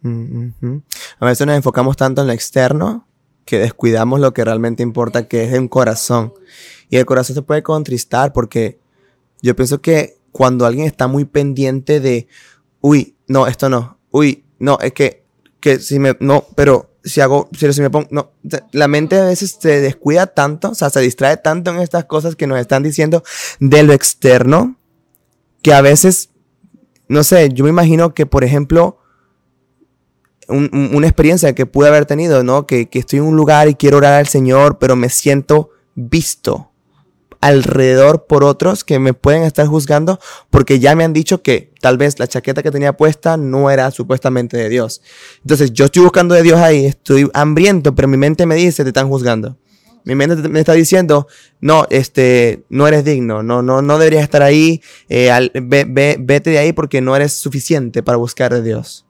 [0.02, 0.82] Mm.
[1.20, 3.07] A veces nos enfocamos tanto en lo externo
[3.48, 6.34] que descuidamos lo que realmente importa, que es un corazón.
[6.90, 8.78] Y el corazón se puede contristar porque
[9.40, 12.28] yo pienso que cuando alguien está muy pendiente de
[12.82, 15.24] uy, no, esto no, uy, no, es que,
[15.60, 18.32] que si me, no, pero si hago, si, si me pongo, no,
[18.72, 22.36] la mente a veces se descuida tanto, o sea, se distrae tanto en estas cosas
[22.36, 23.22] que nos están diciendo
[23.60, 24.76] de lo externo,
[25.62, 26.28] que a veces,
[27.08, 28.98] no sé, yo me imagino que, por ejemplo,
[30.48, 32.66] una experiencia que pude haber tenido, ¿no?
[32.66, 36.70] Que, que estoy en un lugar y quiero orar al Señor, pero me siento visto
[37.40, 40.18] alrededor por otros que me pueden estar juzgando
[40.50, 43.90] porque ya me han dicho que tal vez la chaqueta que tenía puesta no era
[43.90, 45.02] supuestamente de Dios.
[45.42, 48.90] Entonces yo estoy buscando de Dios ahí, estoy hambriento, pero mi mente me dice, te
[48.90, 49.56] están juzgando.
[50.04, 51.26] Mi mente me está diciendo,
[51.60, 55.30] no, este, no eres digno, no, no, no deberías estar ahí, eh,
[55.60, 59.07] vete de ahí porque no eres suficiente para buscar de Dios.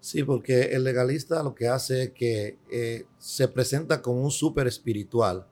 [0.00, 4.66] Sí, porque el legalista lo que hace es que eh, se presenta como un súper
[4.66, 5.46] espiritual.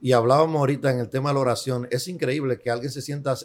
[0.00, 3.36] Y hablábamos ahorita en el tema de la oración, es increíble que alguien se sienta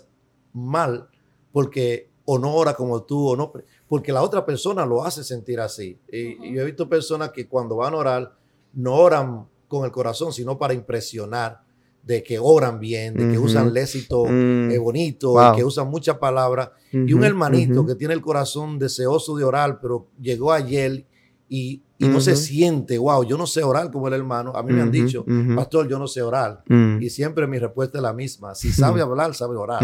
[0.54, 1.10] mal
[1.52, 3.54] porque o no ora como tú, o no,
[3.88, 6.00] porque la otra persona lo hace sentir así.
[6.12, 8.36] Y, yo he visto personas que cuando van a orar,
[8.74, 11.64] no oran con el corazón, sino para impresionar
[12.06, 14.72] de que oran bien, de que usan léxito mm.
[14.72, 16.70] eh, bonito, que usan muchas palabras.
[16.92, 21.06] y un hermanito que tiene el corazón deseoso de orar, pero llegó ayer
[21.50, 24.52] y, no se siente, wow, yo no sé orar como el hermano.
[24.56, 26.64] A mí me han dicho, pastor, yo no sé orar.
[26.68, 27.02] Mm.
[27.02, 28.54] Y siempre mi respuesta es la misma.
[28.54, 29.82] Si sabe hablar, sabe orar.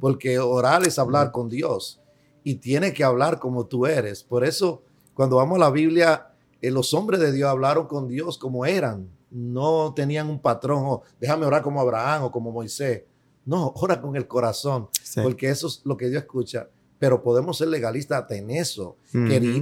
[0.00, 2.00] Porque orar es hablar con Dios.
[2.44, 4.24] Y tiene que hablar como tú eres.
[4.24, 4.82] Por eso,
[5.14, 6.26] cuando vamos a la Biblia,
[6.60, 9.08] eh, los hombres de Dios hablaron con Dios como eran.
[9.32, 13.02] No tenían un patrón, oh, déjame orar como Abraham o como Moisés.
[13.44, 14.88] No, ora con el corazón.
[15.22, 16.68] Porque eso es lo que Dios escucha
[17.02, 18.96] pero podemos ser legalistas en eso,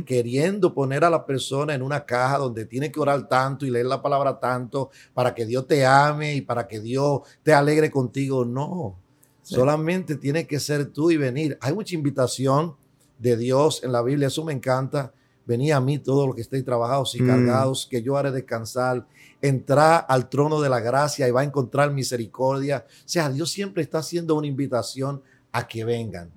[0.04, 3.86] queriendo poner a la persona en una caja donde tiene que orar tanto y leer
[3.86, 8.44] la palabra tanto para que Dios te ame y para que Dios te alegre contigo.
[8.44, 8.94] No,
[9.40, 11.56] solamente tiene que ser tú y venir.
[11.62, 12.74] Hay mucha invitación
[13.18, 15.14] de Dios en la Biblia, eso me encanta.
[15.46, 17.26] Venía a mí todos los que estéis trabajados y mm.
[17.26, 19.06] cargados, que yo haré descansar.
[19.42, 22.84] Entrar al trono de la gracia y va a encontrar misericordia.
[22.88, 25.22] O sea, Dios siempre está haciendo una invitación
[25.52, 26.30] a que vengan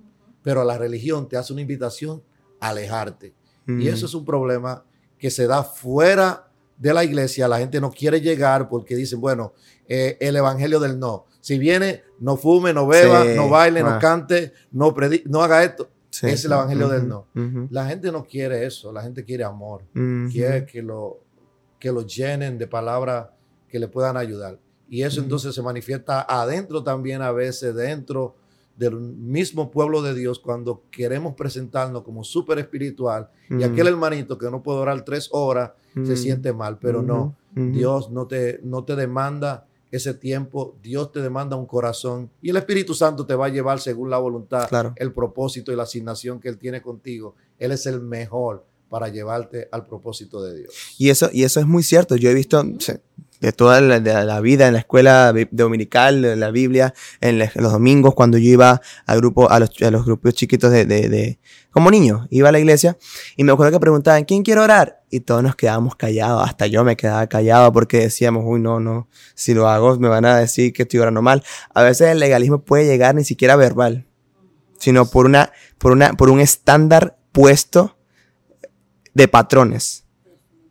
[0.43, 2.21] pero la religión te hace una invitación
[2.59, 3.33] a alejarte.
[3.65, 4.83] Y eso es un problema
[5.17, 7.47] que se da fuera de la iglesia.
[7.47, 9.53] La gente no quiere llegar porque dicen, bueno,
[9.87, 11.25] eh, el evangelio del no.
[11.39, 13.99] Si viene, no fume, no beba, no baile, no ah.
[13.99, 14.93] cante, no,
[15.25, 15.89] no haga esto.
[16.21, 17.27] Es el evangelio del no.
[17.69, 19.83] La gente no quiere eso, la gente quiere amor.
[20.29, 21.22] Quiere que lo,
[21.83, 23.27] que lo llenen de palabras
[23.67, 24.57] que le puedan ayudar.
[24.87, 28.35] Y eso entonces se manifiesta adentro también a veces, dentro
[28.77, 34.49] del mismo pueblo de Dios cuando queremos presentarnos como súper espiritual y aquel hermanito que
[34.49, 35.71] no puede orar tres horas
[36.05, 41.19] se siente mal, pero no, Dios no te, no te demanda ese tiempo, Dios te
[41.19, 45.11] demanda un corazón y el Espíritu Santo te va a llevar según la voluntad, el
[45.11, 47.35] propósito y la asignación que Él tiene contigo.
[47.59, 50.71] Él es el mejor para llevarte al propósito de Dios.
[50.99, 52.15] Y eso, y eso es muy cierto.
[52.15, 52.63] Yo he visto,
[53.41, 58.37] de toda la, vida en la escuela dominical, de la Biblia, en, los domingos cuando
[58.37, 59.71] yo iba al grupo, a los,
[60.05, 61.39] grupos chiquitos de,
[61.71, 62.95] como niño, iba a la iglesia
[63.35, 65.01] y me acuerdo que preguntaban, ¿quién quiere orar?
[65.09, 69.09] Y todos nos quedábamos callados, hasta yo me quedaba callado porque decíamos, uy, no, no,
[69.33, 71.43] si lo hago me van a decir que estoy orando mal.
[71.73, 74.05] A veces el legalismo puede llegar ni siquiera verbal,
[74.77, 77.97] sino por una, por una, por un estándar puesto
[79.13, 80.05] de patrones.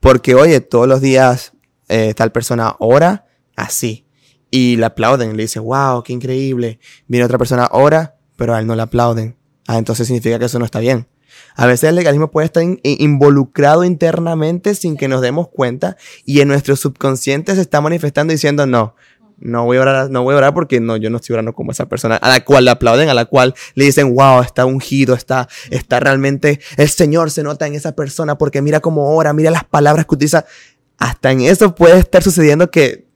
[0.00, 1.52] Porque, oye, todos los días
[1.88, 3.26] eh, tal persona ora
[3.56, 4.06] así.
[4.50, 6.78] Y le aplauden, le dicen, wow, qué increíble.
[7.06, 9.36] Viene otra persona, ora, pero a él no le aplauden.
[9.66, 11.06] Ah, entonces significa que eso no está bien.
[11.54, 16.48] A veces el legalismo puede estar involucrado internamente sin que nos demos cuenta y en
[16.48, 18.94] nuestro subconsciente se está manifestando diciendo, no,
[19.38, 21.72] no voy a orar, no voy a orar porque no, yo no estoy orando como
[21.72, 25.14] esa persona a la cual le aplauden, a la cual le dicen, wow, está ungido,
[25.14, 29.50] está, está realmente, el Señor se nota en esa persona porque mira cómo ora, mira
[29.50, 30.44] las palabras que utiliza
[30.98, 33.06] hasta en eso puede estar sucediendo que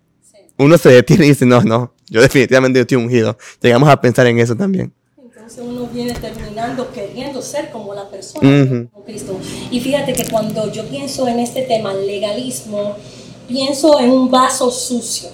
[0.59, 3.37] uno se detiene y dice, no, no, yo definitivamente estoy ungido.
[3.61, 4.93] Llegamos a pensar en eso también.
[5.19, 9.39] Entonces uno viene terminando queriendo ser como la persona como Cristo.
[9.71, 12.97] Y fíjate que cuando yo pienso en este tema, legalismo,
[13.47, 15.29] pienso en un vaso sucio.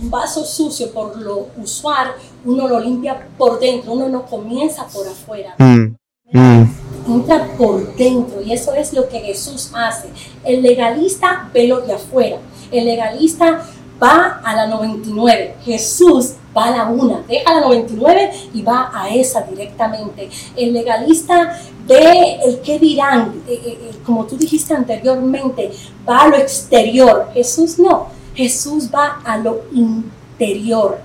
[0.00, 2.12] Un vaso sucio, por lo usual,
[2.44, 5.54] uno lo limpia por dentro, uno no comienza por afuera.
[5.58, 5.96] Mm.
[6.32, 6.64] Mm.
[7.08, 10.08] Entra por dentro y eso es lo que Jesús hace.
[10.44, 12.38] El legalista ve lo de afuera.
[12.70, 13.64] El legalista
[14.02, 15.56] va a la 99.
[15.64, 20.28] Jesús va a la una, deja la 99 y va a esa directamente.
[20.56, 25.70] El legalista ve el que dirán, eh, eh, eh, como tú dijiste anteriormente,
[26.08, 27.28] va a lo exterior.
[27.34, 31.00] Jesús no, Jesús va a lo interior,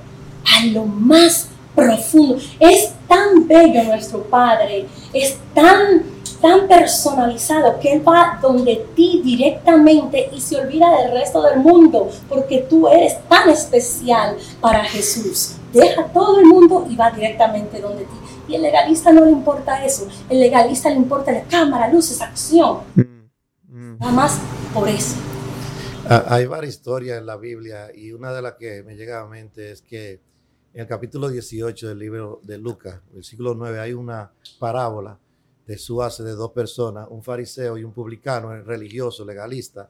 [0.45, 2.37] a lo más profundo.
[2.59, 6.03] Es tan bello nuestro Padre, es tan
[6.41, 12.09] tan personalizado que Él va donde ti directamente y se olvida del resto del mundo
[12.27, 15.53] porque tú eres tan especial para Jesús.
[15.71, 18.15] Deja todo el mundo y va directamente donde ti.
[18.49, 20.07] Y el legalista no le importa eso.
[20.29, 22.79] El legalista le importa la cámara, luces, acción.
[22.95, 23.01] Mm,
[23.69, 23.97] mm.
[23.99, 24.39] Nada más
[24.73, 25.15] por eso.
[26.13, 29.23] Ah, hay varias historias en la Biblia y una de las que me llega a
[29.23, 30.19] la mente es que
[30.73, 35.17] en el capítulo 18 del libro de Lucas, siglo 9, hay una parábola
[35.65, 39.89] de su hace de dos personas, un fariseo y un publicano, religioso, legalista.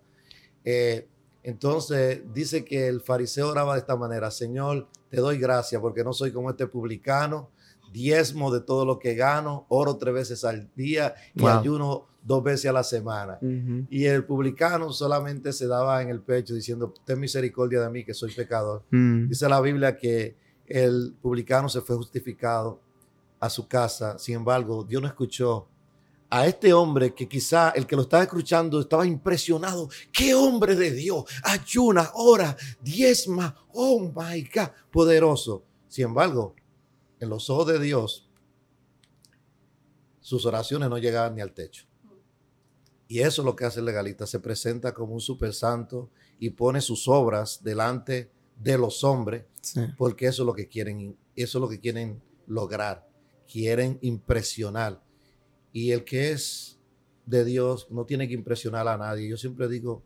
[0.63, 1.07] Eh,
[1.41, 6.13] entonces dice que el fariseo oraba de esta manera, Señor, te doy gracias porque no
[6.13, 7.49] soy como este publicano,
[7.91, 12.69] diezmo de todo lo que gano, oro tres veces al día y ayuno dos veces
[12.69, 13.39] a la semana.
[13.89, 18.13] Y el publicano solamente se daba en el pecho diciendo, ten misericordia de mí que
[18.13, 18.83] soy pecador.
[18.91, 19.27] Mm.
[19.29, 20.35] Dice la Biblia que
[20.67, 22.79] el publicano se fue justificado
[23.39, 25.67] a su casa, sin embargo, Dios no escuchó
[26.29, 29.89] a este hombre que quizá el que lo estaba escuchando estaba impresionado.
[30.13, 31.25] ¡Qué hombre de Dios!
[31.43, 33.53] Ayuna, ora, diezma.
[33.73, 34.69] ¡Oh, my God!
[34.89, 35.65] Poderoso.
[35.89, 36.55] Sin embargo,
[37.19, 38.29] en los ojos de Dios,
[40.21, 41.85] sus oraciones no llegaban ni al techo.
[43.11, 44.25] Y eso es lo que hace el legalista.
[44.25, 49.43] Se presenta como un super santo y pone sus obras delante de los hombres,
[49.97, 53.05] porque eso es lo que quieren, eso es lo que quieren lograr.
[53.51, 55.03] Quieren impresionar.
[55.73, 56.79] Y el que es
[57.25, 59.27] de Dios no tiene que impresionar a nadie.
[59.27, 60.03] Yo siempre digo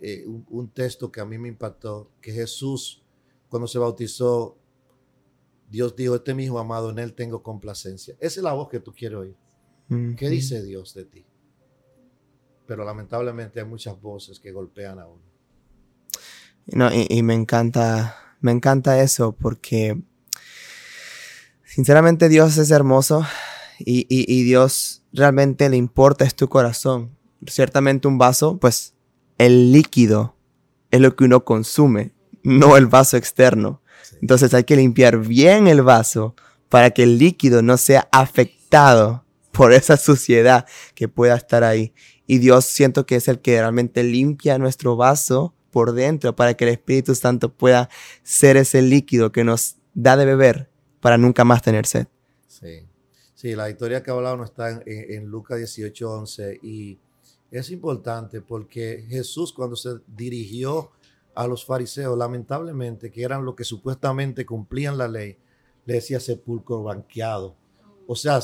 [0.00, 3.04] eh, un, texto que a mí me impactó, que Jesús,
[3.48, 4.58] cuando se bautizó,
[5.70, 8.16] Dios dijo, este es mi hijo amado, en él tengo complacencia.
[8.18, 9.36] Esa es la voz que tú quieres oír.
[10.16, 11.24] ¿Qué dice Dios de ti?
[12.70, 15.20] Pero lamentablemente hay muchas voces que golpean a uno.
[16.66, 20.00] No, y, me encanta, me encanta eso porque
[21.64, 23.26] sinceramente Dios es hermoso
[23.80, 27.18] y, y Dios realmente le importa es tu corazón.
[27.44, 28.94] Ciertamente un vaso, pues
[29.36, 30.36] el líquido
[30.92, 32.12] es lo que uno consume,
[32.44, 33.82] no el vaso externo.
[34.22, 36.36] Entonces hay que limpiar bien el vaso
[36.68, 41.92] para que el líquido no sea afectado por esa suciedad que pueda estar ahí.
[42.30, 46.62] Y Dios siento que es el que realmente limpia nuestro vaso por dentro para que
[46.64, 47.88] el Espíritu Santo pueda
[48.22, 52.06] ser ese líquido que nos da de beber para nunca más tener sed.
[52.46, 52.86] Sí.
[53.34, 57.00] Sí, la historia que hablado no está en, en, Lucas 18, 11 y
[57.50, 60.92] es importante porque Jesús cuando se dirigió
[61.34, 65.36] a los fariseos, lamentablemente, que eran los que supuestamente cumplían la ley,
[65.84, 67.56] le decía sepulcro banqueado.
[68.06, 68.38] O sea,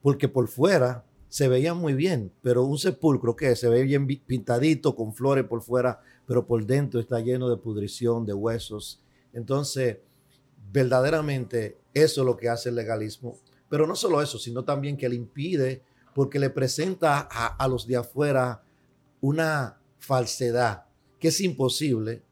[0.00, 4.94] porque por fuera se veía muy bien, pero un sepulcro que se ve bien pintadito,
[4.94, 9.00] con flores por fuera, pero por dentro está lleno de pudrición, de huesos.
[9.32, 9.98] Entonces,
[10.72, 13.36] verdaderamente, eso es lo que hace el legalismo
[13.68, 15.82] pero no solo eso, sino también que le impide
[16.14, 18.62] porque le presenta a, los de afuera
[19.20, 20.84] una falsedad
[21.18, 22.22] que es imposible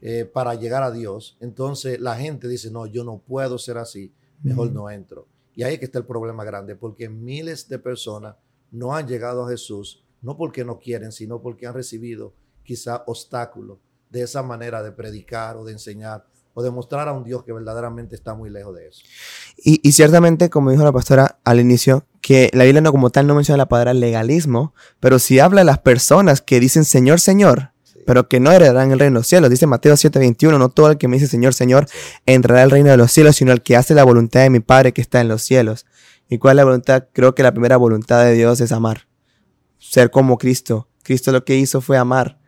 [0.00, 1.36] eh, para llegar a Dios.
[1.40, 5.26] Entonces la gente dice, no, yo no puedo ser así, mejor no entro.
[5.54, 8.36] Y ahí es que está el problema grande, porque miles de personas
[8.70, 13.78] no han llegado a Jesús, no porque no quieren, sino porque han recibido quizá obstáculos
[14.10, 18.14] de esa manera de predicar o de enseñar o demostrar a un Dios que verdaderamente
[18.14, 19.02] está muy lejos de eso.
[19.56, 23.34] Y, ciertamente, como dijo la pastora al inicio, que la Biblia no como tal no
[23.34, 27.72] menciona la palabra legalismo, pero si habla de las personas que dicen Señor, Señor,
[28.06, 29.50] pero que no heredarán el reino de los cielos.
[29.50, 31.86] Dice Mateo 7:21, no todo el que me dice Señor, Señor,
[32.26, 34.92] entrará al reino de los cielos, sino el que hace la voluntad de mi Padre
[34.92, 35.86] que está en los cielos.
[36.28, 37.04] ¿Y cuál es la voluntad?
[37.12, 39.08] Creo que la primera voluntad de Dios es amar.
[39.78, 40.88] Ser como Cristo.
[41.02, 42.38] Cristo lo que hizo fue amar.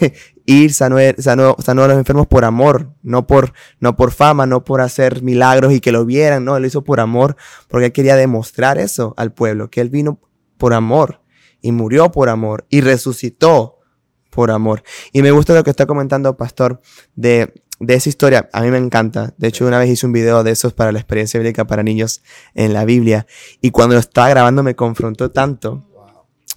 [0.46, 4.80] ir, sanó, sanó, a los enfermos por amor, no por, no por fama, no por
[4.80, 7.36] hacer milagros y que lo vieran, no, lo hizo por amor,
[7.68, 10.20] porque él quería demostrar eso al pueblo, que él vino
[10.56, 11.20] por amor
[11.60, 13.75] y murió por amor y resucitó
[14.36, 14.84] por amor.
[15.12, 16.82] Y me gusta lo que está comentando Pastor
[17.16, 19.34] de, de esa historia, a mí me encanta.
[19.38, 22.22] De hecho, una vez hice un video de esos para la experiencia bíblica para niños
[22.54, 23.26] en la Biblia
[23.62, 25.84] y cuando lo estaba grabando me confrontó tanto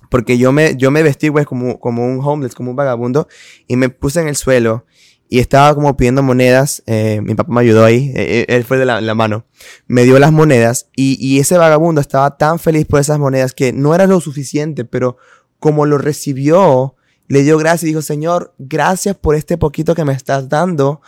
[0.10, 3.28] porque yo me, yo me vestí, pues, como, como un homeless, como un vagabundo,
[3.68, 4.86] y me puse en el suelo
[5.30, 6.82] y estaba como pidiendo monedas.
[6.88, 9.46] Eh, mi papá me ayudó ahí, eh, eh, él fue de la, mano.
[9.86, 13.72] Me dio las monedas y, y ese vagabundo estaba tan feliz por esas monedas que
[13.72, 15.18] no era lo suficiente, pero
[15.60, 16.96] como lo recibió,
[17.30, 21.02] le dio gracias y dijo, Señor, gracias por este poquito que me estás dando.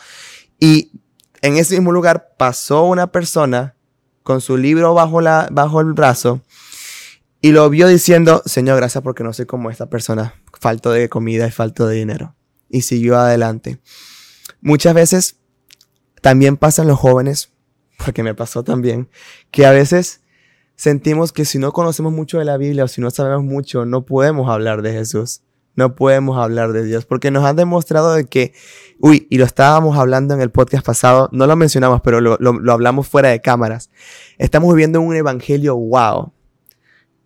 [0.60, 0.92] Y
[1.42, 3.76] en ese mismo lugar pasó una persona
[4.24, 6.42] con su libro bajo, la, bajo el brazo
[7.42, 11.48] y lo vio diciendo, Señor, gracias porque no soy como esta persona, falto de comida
[11.48, 12.36] y falto de dinero.
[12.70, 13.80] Y siguió adelante.
[14.62, 15.38] Muchas veces
[16.22, 17.52] también pasan los jóvenes,
[17.98, 19.10] porque me pasó también,
[19.50, 20.22] que a veces
[20.76, 24.06] sentimos que si no conocemos mucho de la Biblia o si no sabemos mucho, no
[24.06, 25.42] podemos hablar de Jesús.
[25.76, 28.54] No podemos hablar de Dios porque nos han demostrado de que,
[29.00, 32.74] uy, y lo estábamos hablando en el podcast pasado, no lo mencionamos, pero lo, lo
[32.74, 33.90] hablamos fuera de cámaras.
[34.38, 36.34] Estamos viviendo un evangelio wow,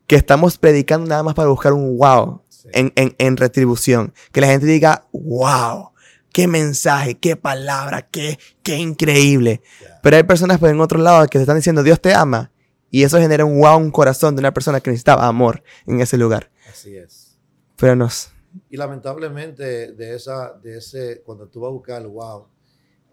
[0.08, 2.44] que estamos predicando nada más para buscar un wow
[2.74, 4.14] en, en, en retribución.
[4.32, 5.92] Que la gente diga, wow,
[6.32, 9.62] qué mensaje, qué palabra, qué, qué increíble.
[10.04, 12.52] Pero hay personas pues, en otro lado que te están diciendo, Dios te ama.
[12.92, 16.18] Y eso genera un wow, un corazón de una persona que necesitaba amor en ese
[16.18, 16.52] lugar.
[16.70, 17.40] Así es.
[17.76, 18.32] Pero nos...
[18.70, 22.48] Y lamentablemente de esa, de ese, cuando tú vas a buscar el wow,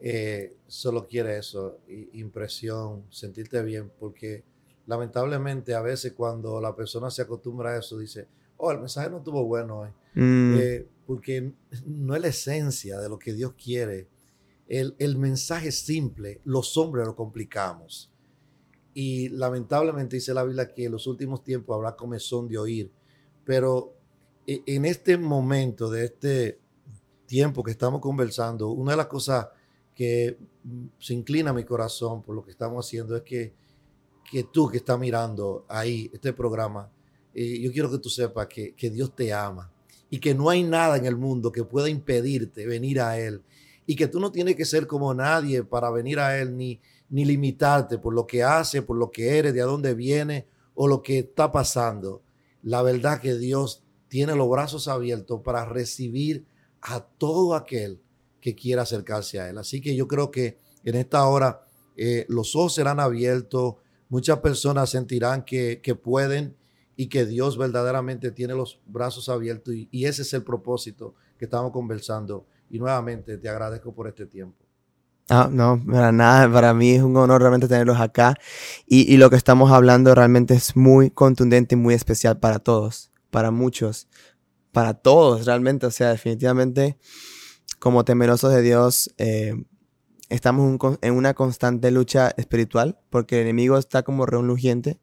[0.01, 1.79] eh, solo quiere eso,
[2.13, 4.45] impresión, sentirte bien, porque
[4.87, 8.27] lamentablemente a veces cuando la persona se acostumbra a eso, dice,
[8.57, 9.91] oh, el mensaje no estuvo bueno hoy.
[10.15, 10.55] Mm.
[10.59, 11.53] Eh, porque
[11.87, 14.09] no es la esencia de lo que Dios quiere.
[14.67, 18.11] El, el mensaje simple, los hombres lo complicamos.
[18.95, 22.93] Y lamentablemente dice la Biblia que en los últimos tiempos habrá comezón de oír.
[23.45, 23.95] Pero
[24.47, 26.59] en este momento, de este
[27.27, 29.49] tiempo que estamos conversando, una de las cosas
[29.95, 30.39] que
[30.99, 33.53] se inclina a mi corazón por lo que estamos haciendo es que,
[34.31, 36.91] que tú que estás mirando ahí este programa,
[37.35, 39.71] eh, yo quiero que tú sepas que, que Dios te ama
[40.11, 43.43] y que no hay nada en el mundo que pueda impedirte venir a Él
[43.87, 47.25] y que tú no tienes que ser como nadie para venir a Él ni, ni
[47.25, 51.03] limitarte por lo que hace, por lo que eres, de a dónde viene o lo
[51.03, 52.23] que está pasando.
[52.63, 53.82] La verdad que Dios
[54.13, 56.45] tiene los brazos abiertos para recibir
[56.83, 57.99] a todo aquel
[58.43, 59.57] que quiera acercarse a Él.
[59.57, 61.63] Así que yo creo que en esta hora
[61.97, 63.77] eh, los ojos serán abiertos,
[64.11, 66.55] muchas personas sentirán que, que pueden
[66.95, 71.73] y que Dios verdaderamente tiene los brazos abiertos y, ese es el propósito que estamos
[71.73, 72.45] conversando.
[72.69, 74.63] Y nuevamente te agradezco por este tiempo.
[75.31, 78.35] Ah, no, para nada, para mí es un honor realmente tenerlos acá
[78.87, 83.12] y, y, lo que estamos hablando realmente es muy contundente y muy especial para todos,
[83.33, 84.09] para muchos,
[84.73, 86.99] para todos realmente, o sea, definitivamente
[87.79, 89.55] como temerosos de Dios eh,
[90.29, 95.01] estamos en una constante lucha espiritual porque el enemigo está como reunluciente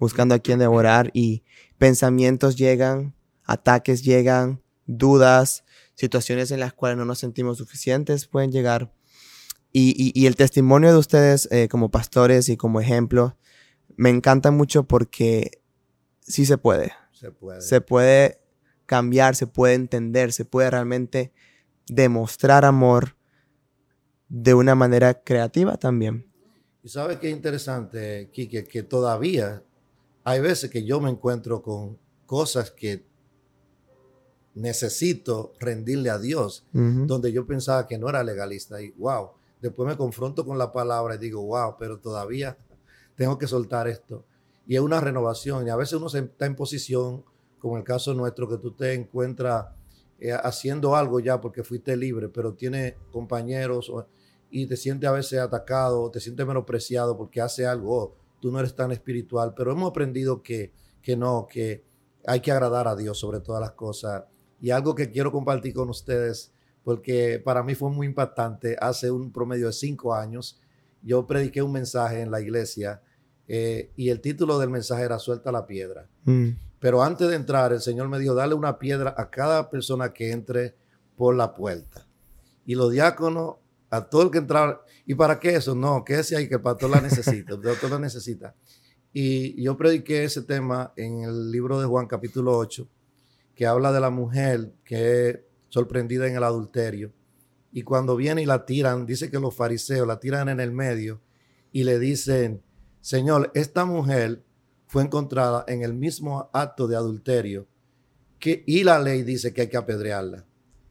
[0.00, 1.44] buscando a quien devorar y
[1.78, 3.14] pensamientos llegan,
[3.44, 5.64] ataques llegan, dudas,
[5.94, 8.92] situaciones en las cuales no nos sentimos suficientes pueden llegar.
[9.72, 13.36] Y, el testimonio de ustedes eh, como pastores y como ejemplo
[13.96, 15.62] me encanta mucho porque
[16.28, 16.92] sí se puede.
[17.12, 17.60] Se puede.
[17.60, 18.40] Se puede
[18.86, 21.32] cambiar, se puede entender, se puede realmente
[21.88, 23.16] demostrar amor
[24.28, 26.26] de una manera creativa también.
[26.82, 29.62] Y sabes qué interesante, Kike, que todavía
[30.24, 33.06] hay veces que yo me encuentro con cosas que
[34.54, 39.96] necesito rendirle a Dios, donde yo pensaba que no era legalista y wow, después me
[39.96, 42.58] confronto con la palabra y digo, wow, pero todavía
[43.14, 44.24] tengo que soltar esto.
[44.68, 47.24] Y es una renovación y a veces uno está en posición,
[47.58, 49.66] como el caso nuestro, que tú te encuentras
[50.20, 53.90] eh, haciendo algo ya porque fuiste libre, pero tiene compañeros
[54.50, 58.74] y te sientes a veces atacado, te sientes menospreciado porque hace algo tú no eres
[58.76, 61.82] tan espiritual, pero hemos aprendido que, que no, que
[62.26, 64.24] hay que agradar a Dios sobre todas las cosas.
[64.60, 66.52] Y algo que quiero compartir con ustedes,
[66.84, 70.60] porque para mí fue muy impactante, hace un promedio de cinco años,
[71.02, 73.00] yo prediqué un mensaje en la iglesia
[73.48, 76.06] eh, y el título del mensaje era Suelta la piedra.
[76.24, 76.50] Mm.
[76.78, 80.30] Pero antes de entrar, el Señor me dijo, dale una piedra a cada persona que
[80.30, 80.76] entre
[81.16, 82.06] por la puerta.
[82.66, 83.56] Y los diáconos
[83.90, 84.80] a todo el que entra.
[85.06, 85.74] ¿Y para qué eso?
[85.74, 88.54] No, que ese ahí que el pastor la necesita, el pastor la necesita.
[89.12, 92.86] Y yo prediqué ese tema en el libro de Juan capítulo 8,
[93.54, 95.40] que habla de la mujer que es
[95.70, 97.12] sorprendida en el adulterio.
[97.72, 101.20] Y cuando viene y la tiran, dice que los fariseos la tiran en el medio
[101.72, 102.62] y le dicen,
[103.08, 104.44] Señor, esta mujer
[104.86, 107.66] fue encontrada en el mismo acto de adulterio
[108.38, 110.44] que, y la ley dice que hay que apedrearla.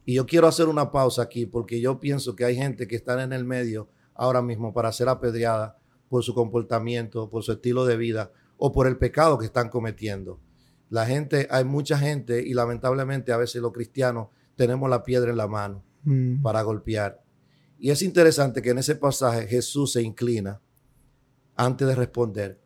[0.03, 3.21] Y yo quiero hacer una pausa aquí porque yo pienso que hay gente que está
[3.21, 5.77] en el medio ahora mismo para ser apedreada
[6.09, 10.39] por su comportamiento, por su estilo de vida o por el pecado que están cometiendo.
[10.89, 15.37] La gente, hay mucha gente y lamentablemente a veces los cristianos tenemos la piedra en
[15.37, 16.41] la mano mm.
[16.41, 17.21] para golpear.
[17.77, 20.59] Y es interesante que en ese pasaje Jesús se inclina
[21.57, 22.61] antes de responder.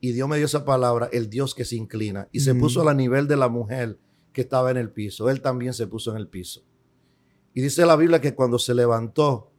[0.00, 2.28] Y Dios me dio esa palabra, el Dios que se inclina.
[2.32, 2.58] Y se mm.
[2.58, 3.98] puso a nivel de la mujer
[4.32, 5.28] que estaba en el piso.
[5.28, 6.64] Él también se puso en el piso.
[7.54, 9.52] Y dice la Biblia que cuando se levantó,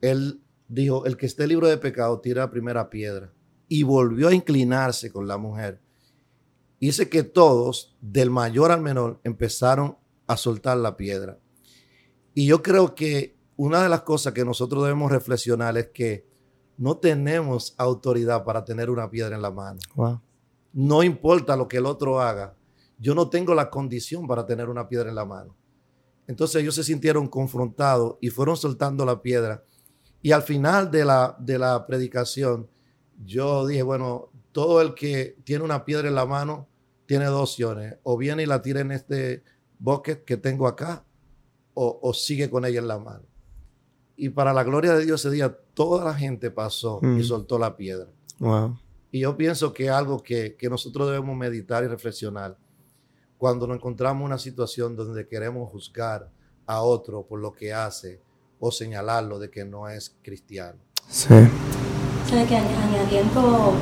[0.00, 3.32] él dijo, el que esté libre de pecado, tira la primera piedra.
[3.68, 5.80] Y volvió a inclinarse con la mujer.
[6.78, 11.38] Y dice que todos, del mayor al menor, empezaron a soltar la piedra.
[12.34, 16.26] Y yo creo que una de las cosas que nosotros debemos reflexionar es que
[16.76, 19.78] no tenemos autoridad para tener una piedra en la mano.
[19.94, 20.20] Wow.
[20.72, 22.54] No importa lo que el otro haga,
[22.98, 25.54] yo no tengo la condición para tener una piedra en la mano.
[26.26, 29.62] Entonces ellos se sintieron confrontados y fueron soltando la piedra.
[30.22, 32.68] Y al final de la, de la predicación,
[33.24, 36.66] yo dije, bueno, todo el que tiene una piedra en la mano
[37.06, 37.98] tiene dos opciones.
[38.02, 39.44] O viene y la tira en este
[39.78, 41.04] bucket que tengo acá,
[41.74, 43.24] o, o sigue con ella en la mano.
[44.16, 47.18] Y para la gloria de Dios ese día, toda la gente pasó Mm.
[47.18, 48.06] y soltó la piedra.
[48.38, 48.78] Wow.
[49.12, 52.56] Y yo pienso que es algo que, que nosotros debemos meditar y reflexionar
[53.38, 56.28] cuando nos encontramos en una situación donde queremos juzgar
[56.66, 58.20] a otro por lo que hace
[58.58, 60.78] o señalarlo de que no es cristiano.
[61.08, 61.28] Sí.
[61.28, 63.72] ¿Sabe que añ- añadiendo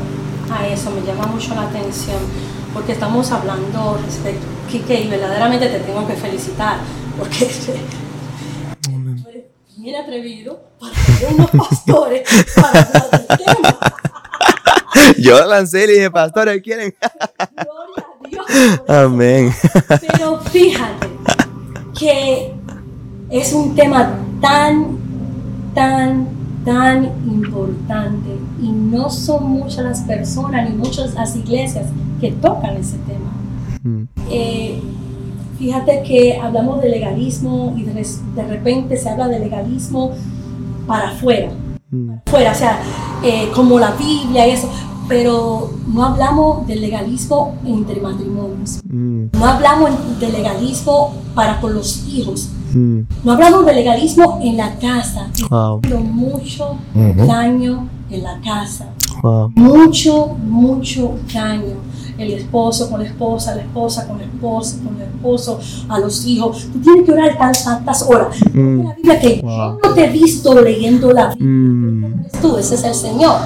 [0.50, 2.18] a eso me llama mucho la atención
[2.74, 6.78] porque estamos hablando respecto, Kike, y verdaderamente te tengo que felicitar
[7.18, 7.46] porque
[9.82, 13.78] bien atrevido para ser unos pastores para hablar del tema.
[15.18, 16.94] Yo lancé y dije, pastores, ¿quieren?
[17.56, 18.80] Gloria a Dios.
[18.88, 19.52] Amén.
[20.00, 21.08] Pero fíjate
[21.98, 22.54] que
[23.30, 24.98] es un tema tan,
[25.74, 26.28] tan,
[26.64, 31.86] tan importante y no son muchas las personas ni muchas las iglesias
[32.20, 33.32] que tocan ese tema.
[33.82, 34.08] Mm.
[34.30, 34.80] Eh,
[35.66, 40.10] fíjate que hablamos de legalismo y de, res- de repente se habla de legalismo
[40.88, 41.50] para afuera,
[41.92, 42.14] Mm.
[42.26, 42.80] fuera, o sea,
[43.22, 44.68] eh, como la Biblia y eso,
[45.08, 48.80] pero no hablamos del legalismo entre matrimonios.
[48.90, 49.26] Mm.
[49.34, 52.48] No hablamos de legalismo para con los hijos.
[52.74, 53.00] Mm.
[53.22, 55.28] No hablamos de legalismo en la casa.
[55.50, 55.82] Wow.
[56.12, 56.76] mucho
[57.26, 58.86] daño en la casa.
[59.22, 59.52] Wow.
[59.54, 61.76] Mucho, mucho daño.
[62.18, 65.58] El esposo con la esposa, la esposa con el esposo, con el esposo,
[65.88, 66.68] a los hijos.
[66.72, 68.36] Tú tienes que orar tan tantas horas.
[68.52, 68.84] Mm.
[68.84, 69.50] La Biblia que Wow.
[69.50, 71.46] yo no te he visto leyendo la Biblia.
[71.48, 72.24] Mm.
[72.40, 73.36] Tú, ese es el Señor.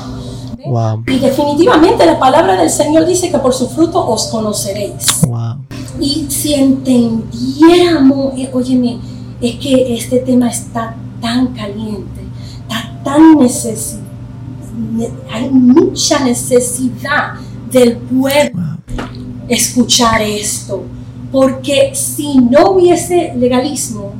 [0.66, 1.04] Wow.
[1.06, 5.22] Y definitivamente la palabra del Señor dice que por su fruto os conoceréis.
[5.26, 5.64] Wow.
[6.00, 8.98] Y si entendiéramos, eh, óyeme,
[9.40, 12.20] es que este tema está tan caliente,
[12.62, 14.00] está tan necesidad,
[15.30, 17.34] hay mucha necesidad
[17.70, 18.62] del pueblo
[19.48, 20.84] escuchar esto,
[21.32, 24.12] porque si no hubiese legalismo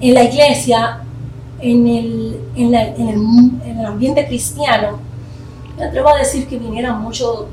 [0.00, 1.00] en la iglesia,
[1.60, 3.08] en el, en la- el,
[3.64, 4.98] en el ambiente cristiano,
[5.76, 7.48] me atrevo a decir que vinieran mucho,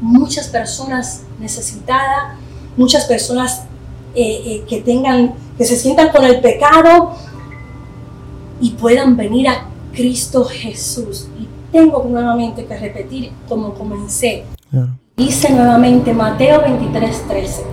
[0.00, 2.34] muchas personas necesitadas,
[2.76, 3.62] muchas personas
[4.14, 7.12] eh, eh, que tengan, que se sientan con el pecado
[8.60, 11.28] y puedan venir a Cristo Jesús.
[11.72, 14.44] Tengo nuevamente que repetir como comencé.
[14.70, 14.88] Claro.
[15.16, 17.64] Dice nuevamente Mateo 23, 13.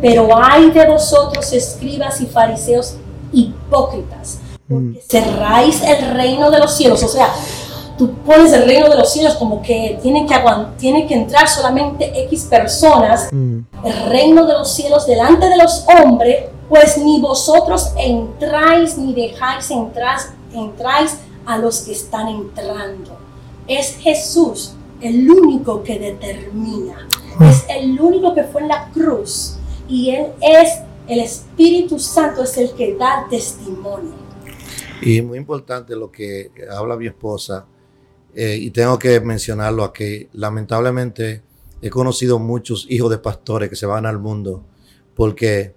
[0.00, 2.96] Pero hay de vosotros, escribas y fariseos
[3.32, 4.38] hipócritas,
[4.68, 7.02] porque cerráis el reino de los cielos.
[7.02, 7.28] O sea,
[7.96, 12.44] tú pones el reino de los cielos como que tiene que, que entrar solamente X
[12.44, 13.60] personas, Mm.
[13.84, 19.70] el reino de los cielos delante de los hombres, pues ni vosotros entráis ni dejáis
[19.70, 20.18] entrar,
[20.54, 23.17] entráis a los que están entrando.
[23.68, 27.06] Es Jesús el único que determina.
[27.40, 29.58] Es el único que fue en la cruz.
[29.88, 34.14] Y Él es, el Espíritu Santo es el que da testimonio.
[35.00, 37.66] Y muy importante lo que habla mi esposa,
[38.34, 41.42] eh, y tengo que mencionarlo aquí, lamentablemente
[41.80, 44.64] he conocido muchos hijos de pastores que se van al mundo
[45.14, 45.74] porque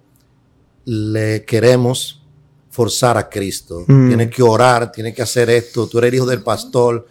[0.84, 2.21] le queremos
[2.72, 3.84] forzar a Cristo.
[3.86, 4.08] Mm.
[4.08, 7.06] Tienes que orar, tienes que hacer esto, tú eres hijo del pastor.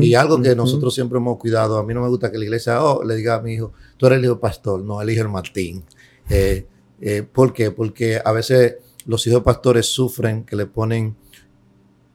[0.00, 2.82] Y algo que nosotros siempre hemos cuidado, a mí no me gusta que la iglesia
[2.82, 5.22] oh, le diga a mi hijo, tú eres el hijo del pastor, no, el hijo
[5.22, 5.84] del Martín.
[6.28, 6.66] Eh,
[7.00, 7.70] eh, ¿Por qué?
[7.70, 8.76] Porque a veces
[9.06, 11.14] los hijos de pastores sufren que le ponen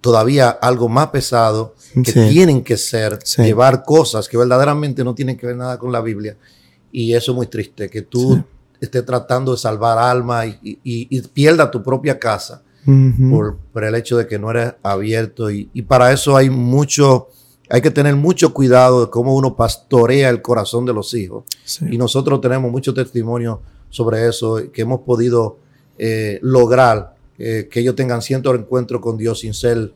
[0.02, 2.30] todavía algo más pesado que Sí.
[2.30, 3.44] tienen que ser, Sí.
[3.44, 6.36] llevar cosas que verdaderamente no tienen que ver nada con la Biblia.
[6.92, 8.44] Y eso es muy triste, que tú Sí.
[8.82, 13.84] estés tratando de salvar alma y, y, y- y pierda tu propia casa Por, por
[13.84, 17.28] el hecho de que no eres abierto y, y para eso hay mucho,
[17.70, 21.44] hay que tener mucho cuidado de cómo uno pastorea el corazón de los hijos.
[21.64, 21.86] Sí.
[21.92, 25.58] Y nosotros tenemos mucho testimonio sobre eso, que hemos podido
[26.00, 29.94] eh, lograr eh, que ellos tengan cierto encuentro con Dios sin ser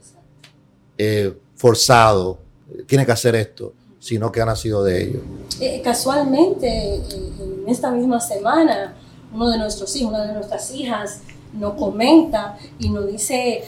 [0.98, 2.38] eh, forzado.
[2.86, 5.22] Tiene que hacer esto, sino que ha nacido de ellos.
[5.60, 8.96] Eh, casualmente, en esta misma semana,
[9.34, 11.22] uno de nuestros hijos, una de nuestras hijas,
[11.58, 13.64] nos comenta y nos dice,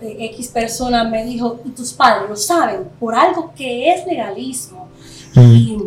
[0.00, 4.88] eh, X persona me dijo, y tus padres lo saben, por algo que es legalismo.
[5.34, 5.54] Mm.
[5.54, 5.78] Y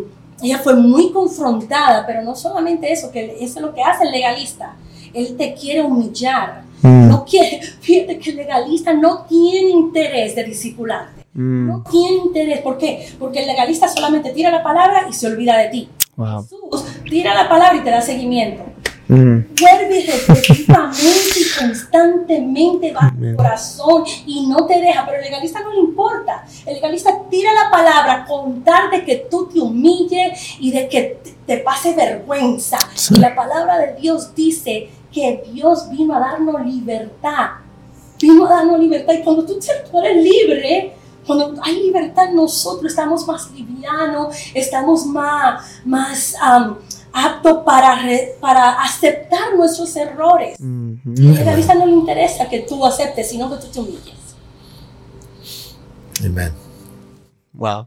[0.42, 4.12] ella fue muy confrontada, pero no solamente eso, que eso es lo que hace el
[4.12, 4.76] legalista.
[5.12, 6.64] Él te quiere humillar.
[6.82, 7.08] Mm.
[7.08, 11.24] No quiere, fíjate que el legalista no tiene interés de discipularte.
[11.34, 11.68] Mm.
[11.68, 12.60] No tiene interés.
[12.60, 13.08] ¿Por qué?
[13.18, 15.88] Porque el legalista solamente tira la palabra y se olvida de ti.
[16.16, 16.42] Wow.
[16.42, 18.62] Jesús tira la palabra y te da seguimiento.
[19.06, 19.40] Mm.
[19.60, 25.60] Vuelve repetidamente y constantemente va a tu corazón y no te deja, pero el legalista
[25.60, 26.44] no le importa.
[26.64, 31.20] El legalista tira la palabra con tal de que tú te humilles y de que
[31.46, 32.78] te- pase vergüenza.
[32.94, 33.14] Sí.
[33.16, 37.50] Y la palabra de Dios dice que Dios vino a darnos libertad.
[38.20, 39.58] Vino a darnos libertad y cuando tú,
[39.90, 40.94] tú eres libre,
[41.26, 46.34] cuando hay libertad nosotros, estamos más livianos, estamos más, más
[47.14, 50.56] aptos para, re- para aceptar nuestros errores.
[50.58, 50.94] Mm.
[51.06, 54.14] Al legalista no le interesa que tú aceptes, sino que tú te humilles.
[56.24, 56.52] Amén.
[57.52, 57.86] Wow.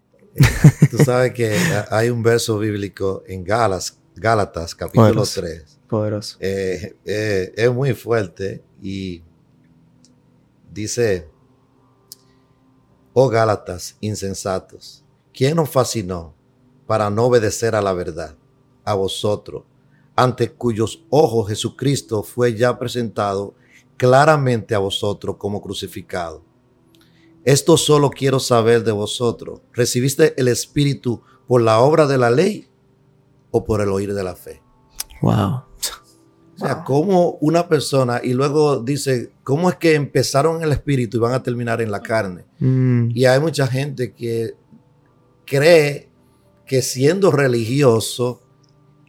[0.91, 1.57] Tú sabes que
[1.91, 5.41] hay un verso bíblico en Gálatas, Gálatas capítulo Poderoso.
[5.41, 5.79] 3.
[5.89, 6.37] Poderoso.
[6.39, 9.23] Eh, eh, es muy fuerte y
[10.71, 11.27] dice,
[13.13, 15.03] oh Gálatas insensatos,
[15.33, 16.33] ¿quién os fascinó
[16.85, 18.35] para no obedecer a la verdad?
[18.87, 19.63] A vosotros,
[20.15, 23.53] ante cuyos ojos Jesucristo fue ya presentado
[23.97, 26.41] claramente a vosotros como crucificado.
[27.43, 29.59] Esto solo quiero saber de vosotros.
[29.73, 32.69] ¿Recibiste el Espíritu por la obra de la ley
[33.51, 34.61] o por el oír de la fe?
[35.21, 35.63] Wow.
[36.55, 41.17] O sea, cómo una persona, y luego dice, ¿cómo es que empezaron en el espíritu
[41.17, 42.45] y van a terminar en la carne?
[42.59, 43.09] Mm.
[43.13, 44.55] Y hay mucha gente que
[45.45, 46.09] cree
[46.65, 48.41] que siendo religioso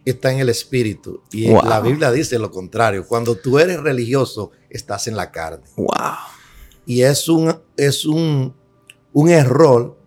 [0.05, 1.21] está en el espíritu.
[1.31, 1.63] Y Wow.
[1.65, 3.05] la Biblia dice lo contrario.
[3.07, 5.63] Cuando tú eres religioso, estás en la carne.
[5.75, 5.87] Wow.
[6.85, 8.53] Y es un, es un,
[9.13, 9.97] un error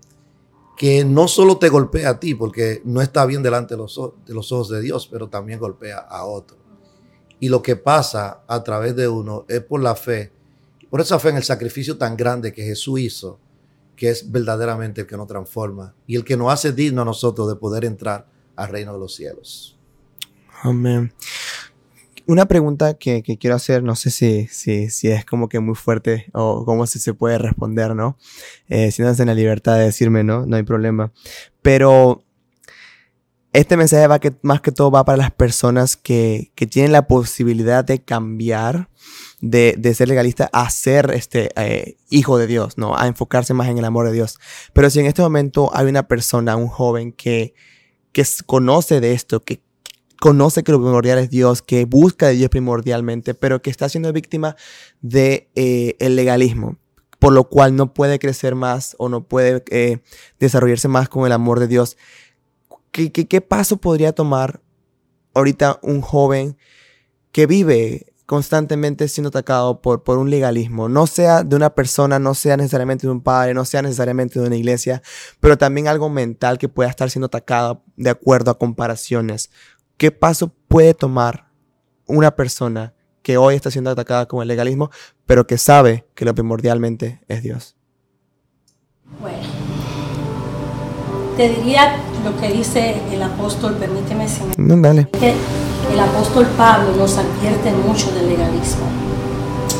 [0.76, 4.16] que no solo te golpea a ti, porque no está bien delante de los, o-
[4.26, 6.58] de los ojos de Dios, pero también golpea a otros.
[7.38, 10.32] Y lo que pasa a través de uno es por la fe,
[10.90, 13.38] por esa fe en el sacrificio tan grande que Jesús hizo,
[13.94, 17.46] que es verdaderamente el que nos transforma y el que nos hace digno a nosotros
[17.48, 18.26] de poder entrar
[18.56, 19.78] al reino de los cielos.
[20.62, 21.12] Amén.
[22.28, 26.64] Una pregunta que, quiero hacer, no sé si, si, es como que muy fuerte o
[26.64, 28.16] cómo se, se puede responder, ¿no?
[28.68, 30.46] Eh, si no en la libertad de decirme, ¿no?
[30.46, 31.12] No hay problema.
[31.62, 32.22] Pero
[33.52, 37.08] este mensaje va que, más que todo va para las personas que, que tienen la
[37.08, 38.88] posibilidad de cambiar
[39.40, 42.96] de, de ser legalista a ser este, eh, hijo de Dios, ¿no?
[42.96, 44.38] A enfocarse más en el amor de Dios.
[44.72, 47.52] Pero si en este momento hay una persona, un joven que,
[48.12, 49.61] que conoce de esto, que
[50.22, 54.12] conoce que lo primordial es Dios, que busca de Dios primordialmente, pero que está siendo
[54.12, 54.54] víctima
[55.00, 56.78] de eh, el legalismo,
[57.18, 59.98] por lo cual no puede crecer más o no puede eh,
[60.38, 61.96] desarrollarse más con el amor de Dios.
[62.92, 64.62] ¿Qué, qué, qué paso podría tomar
[65.34, 66.56] ahorita un joven
[67.32, 72.34] que vive constantemente siendo atacado por, por un legalismo, no sea de una persona, no
[72.34, 75.02] sea necesariamente de un padre, no sea necesariamente de una iglesia,
[75.40, 79.50] pero también algo mental que pueda estar siendo atacado de acuerdo a comparaciones.
[80.02, 81.46] ¿Qué paso puede tomar
[82.08, 82.92] una persona
[83.22, 84.90] que hoy está siendo atacada con el legalismo,
[85.26, 87.76] pero que sabe que lo primordialmente es Dios?
[89.20, 89.38] Bueno,
[91.36, 95.06] te diría lo que dice el apóstol, permíteme si me No, dale.
[95.92, 98.86] el apóstol Pablo nos advierte mucho del legalismo.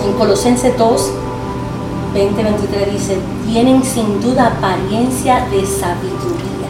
[0.06, 1.10] En Colosenses 2,
[2.14, 3.18] 20, 23 dice,
[3.48, 6.68] tienen sin duda apariencia de sabiduría,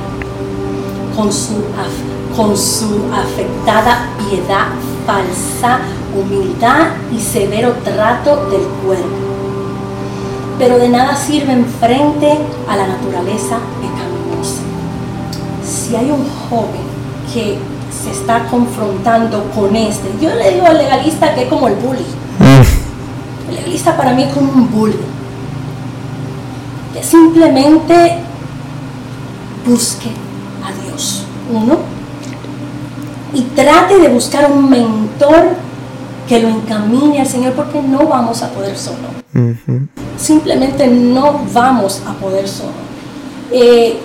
[1.14, 4.68] con su, af- con su afectada piedad,
[5.06, 5.80] falsa
[6.14, 9.06] humildad y severo trato del cuerpo.
[10.58, 14.12] Pero de nada sirven frente a la naturaleza pecaminosa
[15.72, 16.82] si hay un joven
[17.32, 17.58] que
[17.90, 22.04] se está confrontando con este, yo le digo al legalista que es como el bully.
[23.48, 24.96] El legalista para mí es como un bully.
[26.92, 28.18] Que simplemente
[29.66, 30.10] busque
[30.64, 31.78] a Dios, uno,
[33.34, 35.50] y trate de buscar un mentor
[36.28, 39.08] que lo encamine al Señor porque no vamos a poder solo
[40.16, 42.72] simplemente no vamos a poder solo.
[43.50, 43.96] Eh,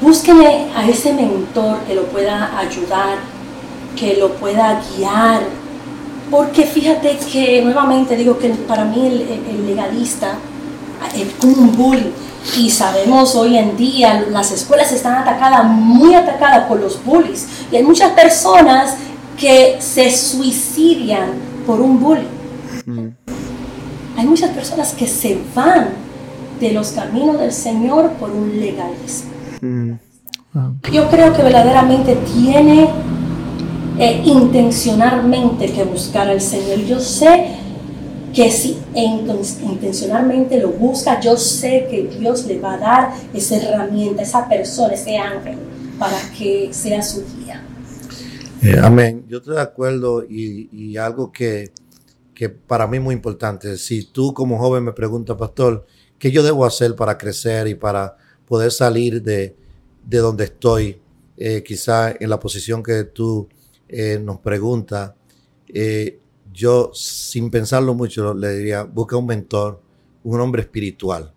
[0.00, 3.16] búsquenle a ese mentor que lo pueda ayudar,
[3.98, 5.40] que lo pueda guiar,
[6.30, 10.34] porque fíjate que nuevamente digo que para mí el, el- el legalista
[11.42, 12.12] un bully
[12.56, 17.76] y sabemos hoy en día las escuelas están atacadas, muy atacadas por los bullies y
[17.76, 18.96] hay muchas personas
[19.38, 21.30] que se suicidan
[21.66, 22.26] por un bully.
[22.86, 23.08] Mm.
[24.16, 25.88] Hay muchas personas que se van
[26.60, 29.30] de los caminos del Señor por un legalismo.
[29.60, 29.92] Mm.
[30.54, 30.76] Wow.
[30.90, 32.88] Yo creo que verdaderamente tiene
[33.98, 36.78] eh, intencionalmente que buscar al Señor.
[36.86, 37.48] Yo sé
[38.36, 44.22] que si intencionalmente lo busca, yo sé que Dios le va a dar esa herramienta,
[44.22, 45.56] esa persona, ese ángel,
[45.98, 47.64] para que sea su guía.
[48.62, 49.24] Eh, amén.
[49.26, 51.72] Yo estoy de acuerdo y, algo que,
[52.34, 53.78] que, para mí es muy importante.
[53.78, 55.86] Si tú como joven me preguntas, pastor,
[56.18, 59.56] ¿qué yo debo hacer para crecer y para poder salir de,
[60.04, 61.00] de donde estoy?
[61.38, 63.48] Eh, quizá en la posición que tú
[63.88, 65.12] eh, nos preguntas.
[65.68, 66.20] Eh,
[66.56, 69.82] yo sin pensarlo mucho le diría, busca un mentor,
[70.24, 71.34] un hombre espiritual.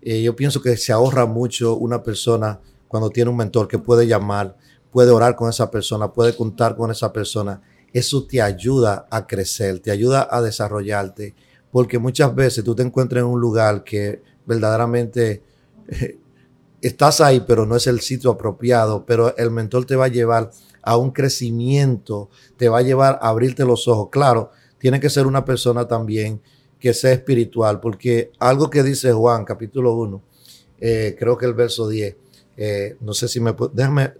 [0.00, 4.06] Eh, yo pienso que se ahorra mucho una persona cuando tiene un mentor que puede
[4.06, 4.56] llamar,
[4.92, 7.60] puede orar con esa persona, puede contar con esa persona.
[7.92, 11.34] Eso te ayuda a crecer, te ayuda a desarrollarte,
[11.72, 15.42] porque muchas veces tú te encuentras en un lugar que verdaderamente
[15.88, 16.18] eh,
[16.82, 20.50] estás ahí, pero no es el sitio apropiado, pero el mentor te va a llevar
[20.82, 24.08] a un crecimiento, te va a llevar a abrirte los ojos.
[24.10, 26.42] Claro, tiene que ser una persona también
[26.80, 30.22] que sea espiritual, porque algo que dice Juan, capítulo 1,
[30.80, 32.16] eh, creo que el verso 10,
[32.56, 34.14] eh, no sé si me, déjame,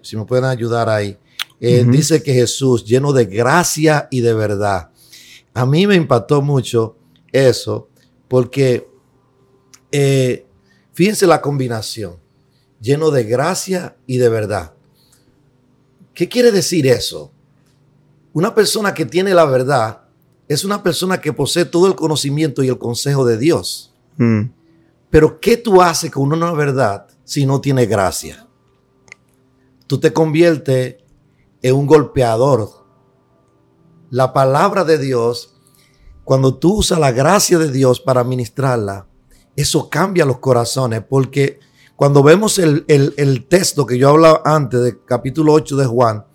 [0.00, 1.18] si me pueden ayudar ahí,
[1.60, 4.90] eh, dice que Jesús, lleno de gracia y de verdad.
[5.52, 6.96] A mí me impactó mucho
[7.32, 7.88] eso,
[8.28, 8.88] porque
[10.96, 12.16] fíjense la combinación,
[12.80, 14.72] lleno de gracia y de verdad.
[16.14, 17.30] ¿Qué quiere decir eso?
[18.32, 20.04] Una persona que tiene la verdad
[20.48, 23.92] es una persona que posee todo el conocimiento y el consejo de Dios.
[24.16, 24.44] Mm.
[25.10, 28.46] Pero ¿qué tú haces con una verdad si no tiene gracia?
[29.86, 30.96] Tú te conviertes
[31.60, 32.70] en un golpeador.
[34.08, 35.54] La palabra de Dios,
[36.24, 39.06] cuando tú usas la gracia de Dios para ministrarla,
[39.56, 41.58] eso cambia los corazones porque
[41.96, 46.26] cuando vemos el, texto que yo hablaba antes del capítulo 8 de Juan,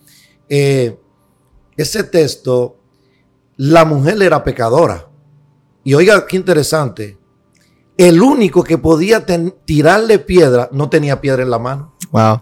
[0.50, 1.00] eh,
[1.78, 2.80] ese texto,
[3.58, 5.08] la mujer era pecadora.
[5.84, 7.18] Y oiga, qué interesante.
[7.96, 9.26] El único que podía
[9.66, 11.96] tirarle piedra no tenía piedra en la mano.
[12.12, 12.42] Wow.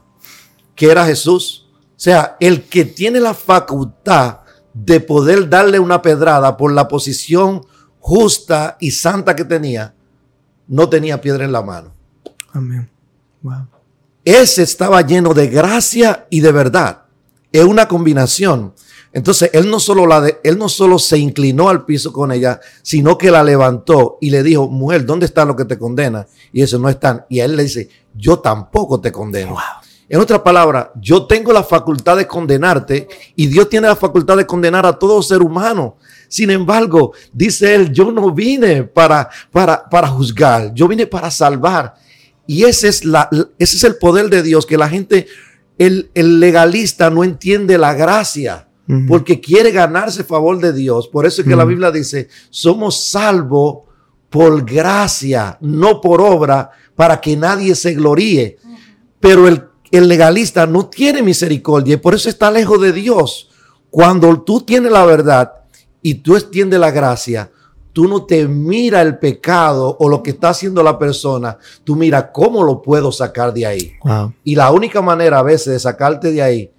[0.75, 1.69] Que era Jesús.
[1.73, 4.39] O sea, el que tiene la facultad
[4.73, 7.65] de poder darle una pedrada por la posición
[7.99, 9.95] justa y santa que tenía,
[10.69, 11.91] no tenía piedra en la mano.
[12.53, 12.89] Amén.
[14.23, 17.03] Ese estaba lleno de gracia y de verdad.
[17.51, 18.73] Es una combinación.
[19.11, 23.17] Entonces, él no, solo la él no solo se inclinó al piso con ella, sino
[23.17, 26.27] que la levantó y le dijo, mujer, ¿dónde está lo que te condena?
[26.53, 27.25] Y eso no están.
[27.27, 29.57] Y a él le dice, yo tampoco te condeno.
[30.07, 34.45] En otras palabras, yo tengo la facultad de condenarte y Dios tiene la facultad de
[34.45, 35.97] condenar a todo ser humano.
[36.29, 41.95] Sin embargo, dice él, yo no vine para, para, para juzgar, yo vine para salvar.
[42.45, 43.27] Y ese es, la,
[43.57, 45.25] ese es el poder de Dios, que la gente,
[45.79, 48.67] el, legalista no entiende la gracia,
[49.07, 51.07] porque quiere ganarse favor de Dios.
[51.07, 53.81] Por eso es que la Biblia dice, somos salvos
[54.31, 58.57] por gracia, no por obra, para que nadie se gloríe.
[59.19, 63.51] Pero el, el legalista no tiene misericordia y por eso está lejos de Dios.
[63.91, 65.58] Cuando tú tienes la verdad
[66.01, 67.51] y tú extiendes la gracia,
[67.93, 72.31] tú no te mira el pecado o lo que está haciendo la persona, tú mira
[72.31, 73.93] cómo lo puedo sacar de ahí.
[74.43, 76.71] Y la única manera a veces de sacarte de ahí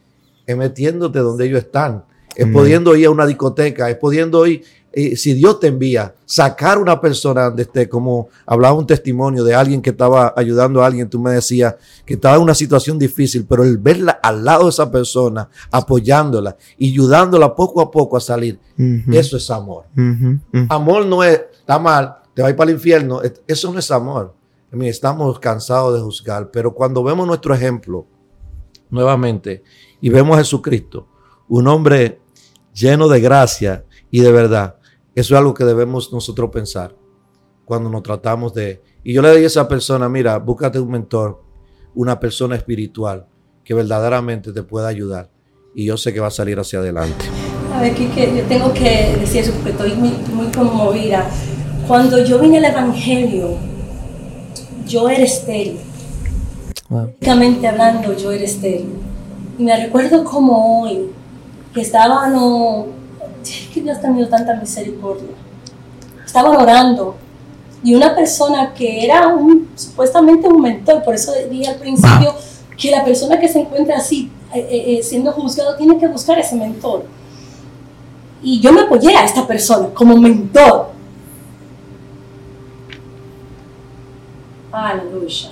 [0.46, 2.04] es metiéndote donde ellos están,
[2.34, 4.62] es pudiendo ir a una discoteca, es pudiendo ir
[4.92, 9.80] si Dios te envía, sacar una persona donde esté, como hablaba un testimonio de alguien
[9.80, 13.62] que estaba ayudando a alguien, tú me decías que estaba en una situación difícil, pero
[13.62, 18.58] el verla al lado de esa persona, apoyándola y ayudándola poco a poco a salir,
[19.12, 19.84] eso es amor.
[20.68, 23.90] Amor no es, está mal, te va a ir para el infierno, eso no es
[23.90, 24.34] amor.
[24.72, 28.06] Estamos cansados de juzgar, pero cuando vemos nuestro ejemplo,
[28.88, 29.62] nuevamente,
[30.00, 31.06] y vemos a Jesucristo,
[31.48, 32.20] un hombre
[32.74, 34.76] lleno de gracia y de verdad,
[35.20, 36.96] eso es algo que debemos nosotros pensar
[37.64, 38.82] cuando nos tratamos de...
[39.04, 41.42] Y yo le digo a esa persona, mira, búscate un mentor,
[41.94, 43.26] una persona espiritual
[43.62, 45.30] que verdaderamente te pueda ayudar.
[45.74, 47.24] Y yo sé que va a salir hacia adelante.
[47.72, 51.30] A ver, Kike, yo tengo que decir eso porque estoy muy, conmovida.
[51.86, 53.50] Cuando yo vine al Evangelio,
[54.86, 55.78] yo era estéril.
[56.88, 57.12] Wow.
[57.68, 58.94] hablando, yo era estéril.
[59.58, 61.10] Y me recuerdo como hoy,
[61.72, 62.28] que estaba
[63.40, 65.30] no, que Dios ha tenido tanta misericordia.
[66.24, 67.16] Estaban orando
[67.82, 72.34] y una persona que era un, supuestamente un mentor, por eso dije al principio
[72.76, 76.38] que la persona que se encuentra así, eh, eh, eh, siendo juzgado, tiene que buscar
[76.38, 77.04] ese mentor.
[78.42, 80.90] Y yo me apoyé a esta persona como mentor.
[84.72, 85.50] Aleluya.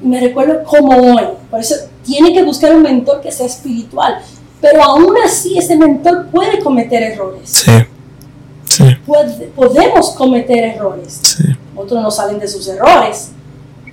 [0.00, 1.24] Me recuerdo como hoy.
[1.50, 4.18] Por eso tiene que buscar un mentor que sea espiritual,
[4.60, 7.50] pero aún así ese mentor puede cometer errores.
[7.50, 7.72] Sí,
[8.64, 8.84] sí.
[9.54, 11.38] podemos cometer errores.
[11.76, 13.30] Otros no salen de sus errores.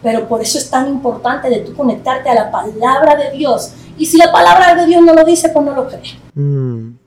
[0.02, 3.72] Pero por eso es tan importante de tú conectarte a la palabra de Dios.
[3.98, 6.20] Y si la palabra de Dios no lo dice, pues no lo cree.
[6.34, 6.98] Mm.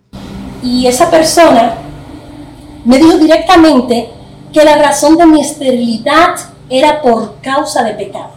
[0.62, 1.74] Y esa persona
[2.84, 4.10] me dijo directamente
[4.52, 6.36] que la razón de mi esterilidad
[6.70, 8.30] era por causa de pecado.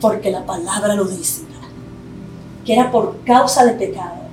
[0.00, 1.42] Porque la palabra lo dice.
[2.64, 4.24] Que era por causa de pecado.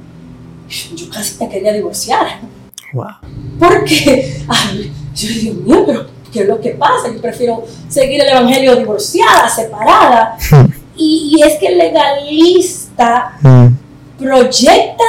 [0.95, 2.39] Yo casi me quería divorciar.
[2.93, 3.05] Wow.
[3.59, 7.11] Porque, ay, yo Dios mío, pero ¿qué es lo que pasa?
[7.13, 10.38] Yo prefiero seguir el evangelio divorciada, separada.
[10.49, 10.65] Hmm.
[10.95, 13.67] Y, es que el legalista hmm.
[14.17, 15.03] proyecta,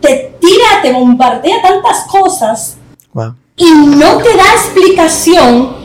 [0.00, 2.76] te tira, te bombardea tantas cosas
[3.56, 5.76] y no te da explicación,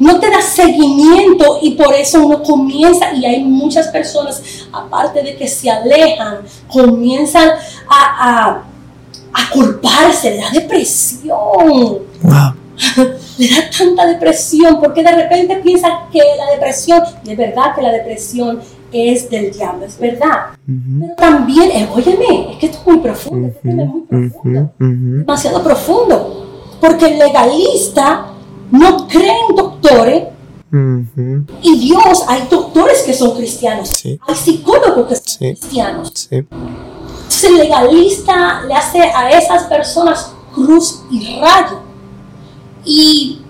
[0.00, 4.42] no te da seguimiento y por eso uno comienza y hay muchas personas,
[4.72, 6.38] aparte de que se alejan,
[6.68, 7.50] comienzan
[7.88, 8.62] a,
[9.32, 11.98] a, culparse, le da depresión.
[13.38, 17.92] le da tanta depresión porque de repente piensa que la depresión, de verdad que la
[17.92, 20.46] depresión es del diablo, es verdad.
[20.66, 26.46] Pero también, eh, óyeme, es que esto es muy profundo, es muy profundo, demasiado profundo
[26.80, 28.26] porque el legalista
[28.70, 29.56] no cree en
[29.90, 30.24] doctores.
[31.62, 36.28] Y Dios, hay doctores que son cristianos, hay psicólogos que son cristianos.
[36.30, 41.80] Entonces el legalista le hace a esas personas cruz y rayo.
[42.84, 43.42] Y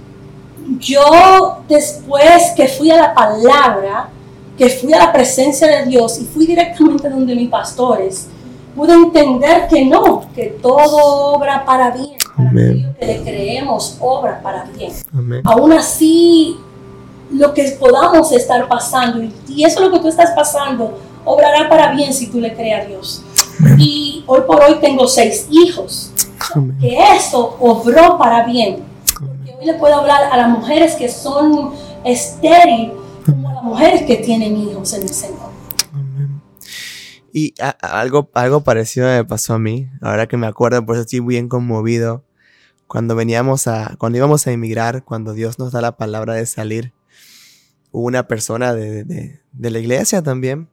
[0.78, 4.08] yo después que fui a la palabra,
[4.56, 8.28] que fui a la presencia de Dios y fui directamente donde mis pastores,
[8.74, 12.19] pude entender que no, que todo obra para bien,
[12.52, 14.92] que le creemos obra para bien.
[15.44, 16.56] Aún así,
[17.30, 21.92] lo que podamos estar pasando, y eso es lo que tú estás pasando, obrará para
[21.92, 23.22] bien si tú le crees a Dios.
[23.78, 26.12] Y hoy por hoy tengo seis hijos,
[26.80, 28.84] que eso obró para bien.
[29.18, 31.72] Porque hoy le puedo hablar a las mujeres que son
[32.04, 32.92] estériles
[33.26, 35.50] como a las mujeres que tienen hijos en el Señor.
[37.32, 41.20] Y algo, algo parecido me pasó a mí, ahora que me acuerdo, por eso estoy
[41.20, 42.24] bien conmovido.
[42.90, 46.92] Cuando veníamos a, cuando íbamos a emigrar, cuando Dios nos da la palabra de salir,
[47.92, 50.68] hubo una persona de, de, la iglesia también,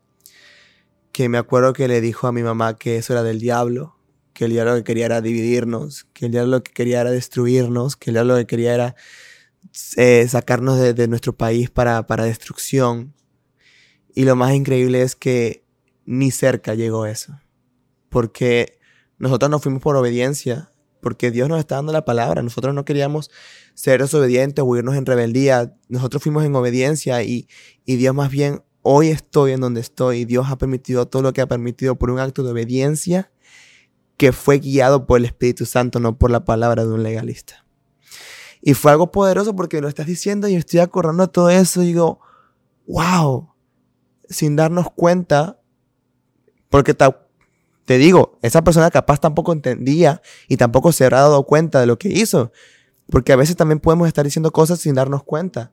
[1.11, 3.99] que me acuerdo que le dijo a mi mamá que eso era del diablo,
[4.33, 7.11] que el diablo lo que quería era dividirnos, que el diablo lo que quería era
[7.11, 8.95] destruirnos, que el diablo lo que quería era
[9.95, 13.13] eh, sacarnos de, nuestro país para, para destrucción.
[14.15, 15.63] Y lo más increíble es que
[16.07, 17.39] ni cerca llegó eso.
[18.09, 18.79] Porque
[19.19, 20.71] nosotros nos fuimos por obediencia,
[21.01, 22.41] porque Dios nos está dando la palabra.
[22.41, 23.31] Nosotros no queríamos
[23.73, 25.75] ser desobedientes o irnos en rebeldía.
[25.89, 27.47] Nosotros fuimos en obediencia y,
[27.85, 30.25] y Dios más bien, hoy estoy en donde estoy.
[30.25, 33.31] Dios ha permitido todo lo que ha permitido por un acto de obediencia
[34.17, 37.65] que fue guiado por el Espíritu Santo, no por la palabra de un legalista.
[38.61, 42.19] Y fue algo poderoso porque lo estás diciendo y estoy acordando todo eso y digo,
[42.87, 43.53] wow,
[44.27, 45.61] sin darnos cuenta,
[46.69, 46.95] porque
[47.87, 51.97] te digo, esa persona capaz tampoco entendía y tampoco se habrá dado cuenta de lo
[51.97, 52.51] que hizo.
[53.09, 55.71] Porque a veces también podemos estar diciendo cosas sin darnos cuenta.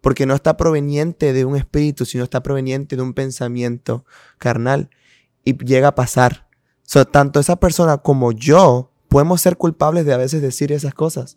[0.00, 4.06] Porque no está proveniente de un espíritu, sino está proveniente de un pensamiento
[4.38, 4.88] carnal.
[5.44, 6.48] Y llega a pasar.
[7.12, 11.36] tanto esa persona como yo podemos ser culpables de a veces decir esas cosas.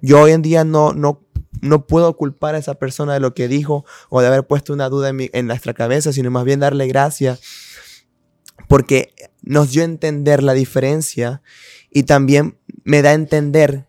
[0.00, 1.26] Yo hoy en día no, no,
[1.62, 4.88] no puedo culpar a esa persona de lo que dijo o de haber puesto una
[4.88, 7.40] duda en, en nuestra cabeza, sino más bien darle gracias
[8.68, 9.07] porque
[9.48, 11.40] nos dio a entender la diferencia
[11.90, 13.86] y también me da a entender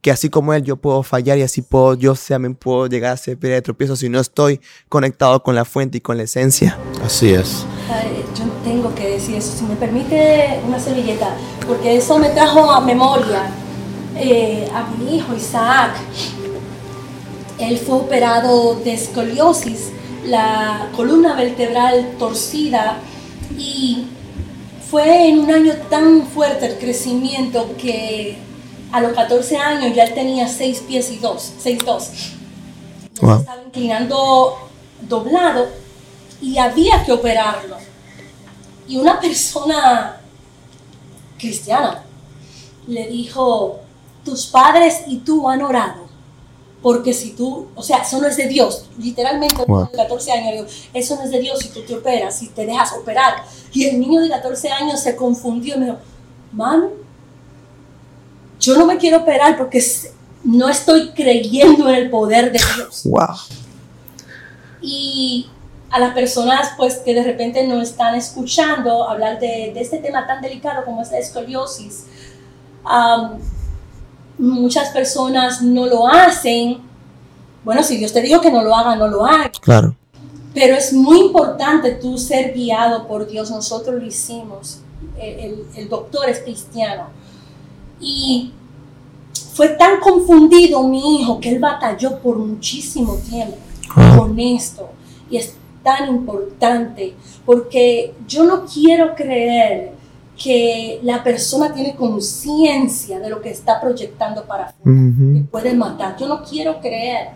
[0.00, 3.16] que así como él yo puedo fallar y así puedo yo también puedo llegar a
[3.16, 6.78] ser piedra de tropiezo si no estoy conectado con la fuente y con la esencia.
[7.04, 7.66] Así es.
[8.38, 11.36] yo tengo que decir eso, si me permite una servilleta,
[11.66, 13.50] porque eso me trajo a memoria
[14.16, 15.96] eh, a mi hijo Isaac.
[17.58, 19.90] Él fue operado de escoliosis,
[20.26, 22.98] la columna vertebral torcida
[23.58, 24.06] y
[24.92, 28.36] fue en un año tan fuerte el crecimiento que
[28.92, 32.10] a los 14 años ya él tenía 6 pies y 2, 6, 2.
[33.14, 34.68] Estaba inclinando
[35.00, 35.66] doblado
[36.42, 37.78] y había que operarlo.
[38.86, 40.20] Y una persona
[41.38, 42.04] cristiana
[42.86, 43.80] le dijo,
[44.26, 46.02] tus padres y tú han orado
[46.82, 49.88] porque si tú, o sea, eso no es de Dios, literalmente, wow.
[49.90, 52.92] de 14 años, eso no es de Dios si tú te operas, si te dejas
[52.92, 53.44] operar.
[53.72, 55.98] Y el niño de 14 años se confundió y me dijo,
[56.52, 56.88] man,
[58.58, 59.82] yo no me quiero operar porque
[60.42, 63.02] no estoy creyendo en el poder de Dios.
[63.04, 63.36] Wow.
[64.80, 65.48] Y
[65.90, 70.26] a las personas pues que de repente no están escuchando hablar de, de este tema
[70.26, 72.06] tan delicado como es la escoliosis,
[74.38, 76.78] muchas personas no lo hacen.
[77.64, 79.50] Bueno, si Dios te dijo que no lo haga, no lo haga.
[79.60, 79.94] Claro.
[80.54, 83.50] Pero es muy importante tú ser guiado por Dios.
[83.50, 84.80] Nosotros lo hicimos.
[85.18, 87.04] El, el- el doctor es cristiano.
[88.00, 88.52] Y
[89.54, 93.56] fue tan confundido mi hijo que él batalló por muchísimo tiempo
[94.16, 94.90] con esto.
[95.30, 97.14] Y es tan importante
[97.44, 99.92] porque yo no quiero creer
[100.42, 105.00] que la persona tiene conciencia de lo que está proyectando para afuera
[105.34, 106.16] que puede matar.
[106.16, 107.28] Yo no quiero creer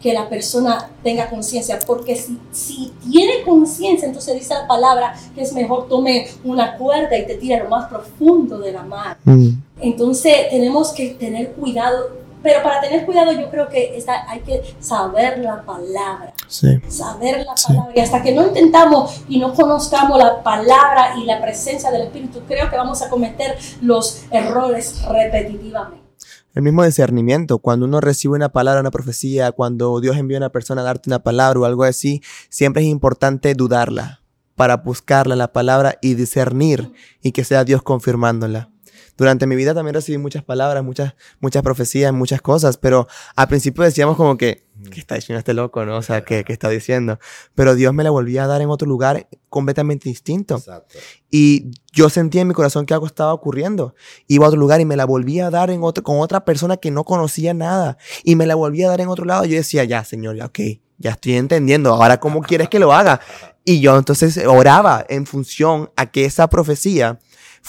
[0.00, 5.42] que la persona tenga conciencia, porque si, si tiene conciencia, entonces dice la palabra que
[5.42, 9.18] es mejor tome una cuerda y te tire lo más profundo de la mar.
[9.24, 9.50] Mm.
[9.80, 12.10] Entonces tenemos que tener cuidado,
[12.42, 16.78] pero para tener cuidado yo creo que está, hay que saber la palabra Sí.
[16.88, 17.68] saber la Sí.
[17.68, 17.92] palabra.
[17.96, 22.40] Y hasta que no intentamos y no conozcamos la palabra y la presencia del Espíritu,
[22.46, 26.06] creo que vamos a cometer los errores repetitivamente.
[26.54, 30.48] El mismo discernimiento, cuando uno recibe una palabra, una profecía, cuando Dios envía a una
[30.48, 34.22] persona a darte una palabra o algo así, siempre es importante dudarla
[34.56, 36.90] para buscarla, la palabra, y discernir
[37.22, 38.70] y que sea Dios confirmándola.
[39.18, 43.82] Durante mi vida también recibí muchas palabras, muchas, muchas profecías, muchas cosas, pero al principio
[43.82, 45.96] decíamos como que, ¿qué está diciendo este loco, no?
[45.96, 47.18] O sea, ¿qué, qué está diciendo?
[47.56, 50.58] Pero Dios me la volvía a dar en otro lugar completamente distinto.
[50.58, 51.00] Exacto.
[51.32, 53.96] Y yo sentía en mi corazón que algo estaba ocurriendo.
[54.28, 56.76] Iba a otro lugar y me la volvía a dar en otro, con otra persona
[56.76, 57.98] que no conocía nada.
[58.22, 59.44] Y me la volvía a dar en otro lado.
[59.46, 60.60] Yo decía, ya, Señor, ya, ok,
[60.98, 61.92] ya estoy entendiendo.
[61.92, 63.20] Ahora, ¿cómo quieres que lo haga?
[63.64, 67.18] Y yo entonces oraba en función a que esa profecía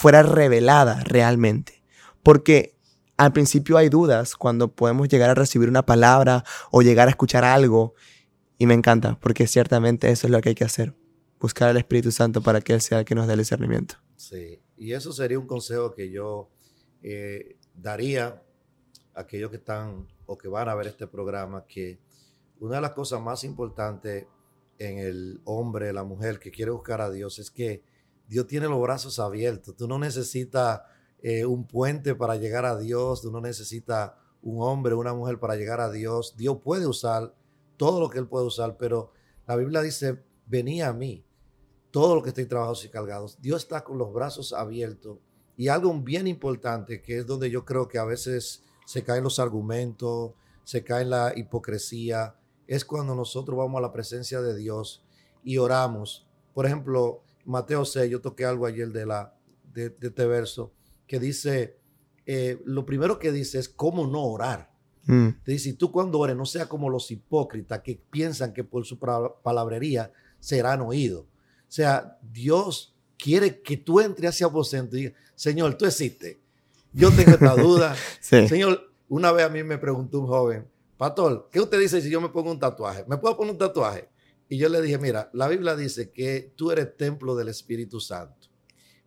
[0.00, 1.82] fuera revelada realmente.
[2.22, 2.74] Porque
[3.18, 7.44] al principio hay dudas cuando podemos llegar a recibir una palabra o llegar a escuchar
[7.44, 7.94] algo.
[8.56, 10.94] Y me encanta, porque ciertamente eso es lo que hay que hacer.
[11.38, 13.96] Buscar al Espíritu Santo para que Él sea el que nos dé el discernimiento.
[14.16, 16.48] Sí, y eso sería un consejo que yo
[17.02, 18.42] eh, daría
[19.14, 21.98] a aquellos que están o que van a ver este programa, que
[22.58, 24.26] una de las cosas más importantes
[24.78, 27.82] en el hombre, la mujer que quiere buscar a Dios es que
[28.30, 29.74] Dios tiene los brazos abiertos.
[29.74, 30.82] Tú no necesitas
[31.20, 35.56] eh, un puente para llegar a Dios, tú no necesitas un hombre, una mujer para
[35.56, 36.36] llegar a Dios.
[36.36, 37.34] Dios puede usar
[37.76, 39.10] todo lo que Él puede usar, pero
[39.48, 41.24] la Biblia dice, venía a mí
[41.90, 43.36] todo lo que estéis trabajados y cargados.
[43.42, 45.18] Dios está con los brazos abiertos.
[45.56, 49.40] Y algo bien importante, que es donde yo creo que a veces se caen los
[49.40, 52.36] argumentos, se cae la hipocresía,
[52.68, 55.04] es cuando nosotros vamos a la presencia de Dios
[55.42, 56.28] y oramos.
[56.54, 59.34] Por ejemplo, Mateo 6, yo toqué algo ayer de, la,
[59.72, 60.72] de, de este verso,
[61.06, 61.78] que dice,
[62.26, 64.70] eh, lo primero que dice es cómo no orar.
[65.06, 68.84] Mm, Te dice, tú cuando ores no sea como los hipócritas que piensan que por
[68.84, 71.22] su palabrería serán oídos.
[71.24, 76.36] O sea, Dios quiere que tú entres hacia aposento y digas, Señor, tú existes.
[76.92, 77.96] Yo tengo esta duda.
[78.20, 78.46] sí.
[78.48, 82.20] Señor, una vez a mí me preguntó un joven, Pastor, ¿qué usted dice si yo
[82.20, 83.04] me pongo un tatuaje?
[83.08, 84.09] ¿Me puedo poner un tatuaje?
[84.50, 88.48] Y yo le dije, mira, la Biblia dice que tú eres templo del Espíritu Santo.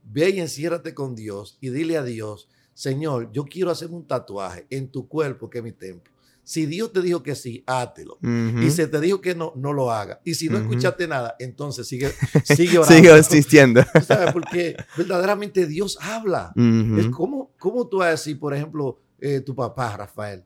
[0.02, 4.66] Ve y enciérrate con Dios y dile a Dios, Señor, yo quiero hacer un tatuaje
[4.70, 6.14] en tu cuerpo que es mi templo.
[6.46, 8.20] Si Dios te dijo que sí, hátelo.
[8.62, 10.22] Y se te dijo que no, no lo haga.
[10.26, 10.64] Y si no Ujú.
[10.64, 12.10] escuchaste nada, entonces sigue,
[12.44, 12.96] sigue orando.
[13.02, 13.84] Sigo existiendo.
[13.94, 14.32] Tú ¿Sabes?
[14.34, 16.54] Porque verdaderamente Dios habla.
[16.98, 20.44] Es como, como tú vas a decir, por ejemplo, eh, tu papá, Rafael.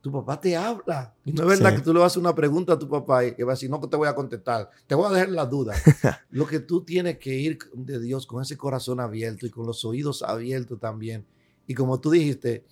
[0.00, 1.14] Tu papá te habla.
[1.24, 1.76] Y no es verdad Sí.
[1.76, 3.54] que tú le vas a hacer una pregunta a tu papá y que va a
[3.54, 4.70] decir, no, que te voy a contestar.
[4.86, 5.74] Te voy a dejar la duda.
[6.30, 9.84] Lo que tú tienes que ir de Dios con ese corazón abierto y con los
[9.84, 11.26] oídos abiertos también.
[11.66, 12.64] Y como tú dijiste,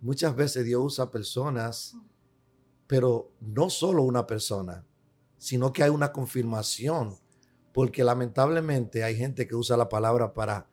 [0.00, 1.96] muchas veces Dios usa personas,
[2.86, 4.84] pero no solo una persona,
[5.36, 7.16] sino que hay una confirmación.
[7.72, 10.66] Porque lamentablemente hay gente que usa la palabra para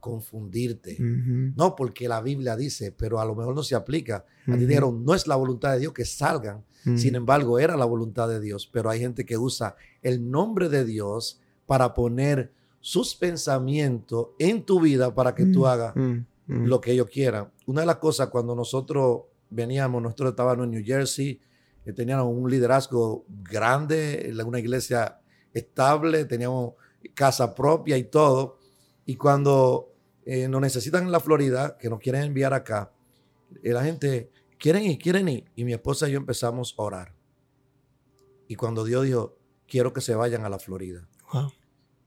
[0.00, 0.96] confundirte.
[0.98, 4.24] No porque la Biblia dice, pero a lo mejor no se aplica.
[4.46, 6.64] A ti dijeron, no es la voluntad de Dios que salgan.
[6.96, 8.66] Sin embargo, era la voluntad de Dios.
[8.66, 14.80] Pero hay gente que usa el nombre de Dios para poner sus pensamientos en tu
[14.80, 15.94] vida para que tú hagas
[16.46, 17.50] lo que ellos quieran.
[17.66, 21.40] Una de las cosas cuando nosotros veníamos, nosotros estábamos en New Jersey,
[21.84, 25.20] que teníamos un liderazgo grande, una iglesia
[25.52, 26.74] estable, teníamos
[27.14, 28.58] casa propia y todo.
[29.06, 29.89] Y cuando
[30.32, 32.92] eh, nos necesitan en la Florida, que nos quieren enviar acá,
[33.64, 35.44] eh, la gente, quieren ir, quieren ir.
[35.56, 37.14] Y mi esposa y yo empezamos a orar.
[38.46, 41.08] Y cuando Dios dijo, quiero que se vayan a la Florida.
[41.32, 41.50] Wow.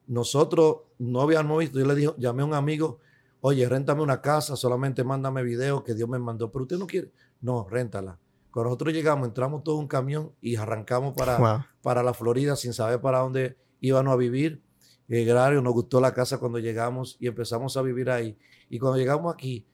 [0.08, 3.00] Nosotros no habíamos visto, yo le dije, llamé a un amigo,
[3.42, 7.12] oye, réntame una casa, solamente mándame video que Dios me mandó, pero usted no quiere.
[7.42, 8.20] No, réntala.
[8.52, 11.66] Cuando nosotros llegamos, entramos todo un camión y arrancamos para, Wow.
[11.82, 14.62] para la Florida sin saber para dónde íbamos a vivir.
[15.10, 18.38] Eh, nos gustó la casa cuando llegamos y empezamos a vivir ahí.
[18.70, 19.66] Y cuando llegamos aquí,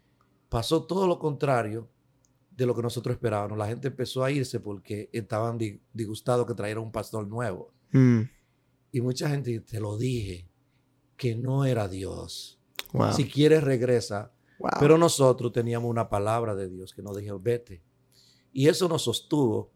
[0.49, 1.87] pasó todo lo contrario
[2.51, 3.57] de lo que nosotros esperábamos.
[3.57, 5.57] La gente empezó a irse porque estaban
[5.93, 7.71] disgustados que trajeran un pastor nuevo.
[7.91, 8.21] Mm.
[8.91, 10.49] Y mucha gente, te lo dije,
[11.15, 12.59] que no era Dios.
[13.15, 14.33] Si quieres, regresa.
[14.79, 17.81] Pero nosotros teníamos una palabra de Dios que nos dijo, vete.
[18.51, 19.71] Y eso nos sostuvo.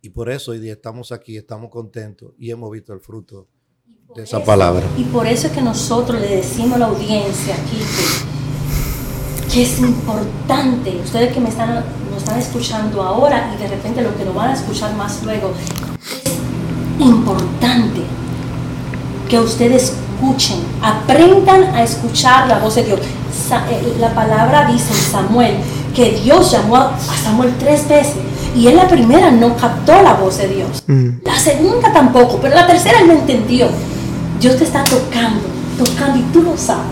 [0.00, 3.48] Y por eso hoy día estamos aquí, estamos contentos y hemos visto el fruto
[4.14, 4.82] de esa palabra.
[4.96, 7.78] Y por eso es que nosotros le decimos a la audiencia aquí
[9.52, 14.16] que, es importante, ustedes que me están, nos están escuchando ahora y de repente lo
[14.16, 15.52] que nos van a escuchar más luego,
[16.98, 18.02] es importante
[19.28, 23.00] que ustedes escuchen, aprendan a escuchar la voz de Dios.
[23.00, 25.54] Eh, la palabra dice en Samuel
[25.94, 28.14] que Dios llamó a Samuel tres veces
[28.56, 30.82] y en la primera no captó la voz de Dios.
[30.86, 31.08] Mm.
[31.24, 33.68] La segunda tampoco, pero la tercera él no entendió.
[34.44, 35.40] Dios te está tocando,
[35.78, 36.84] tocando y tú lo sabes.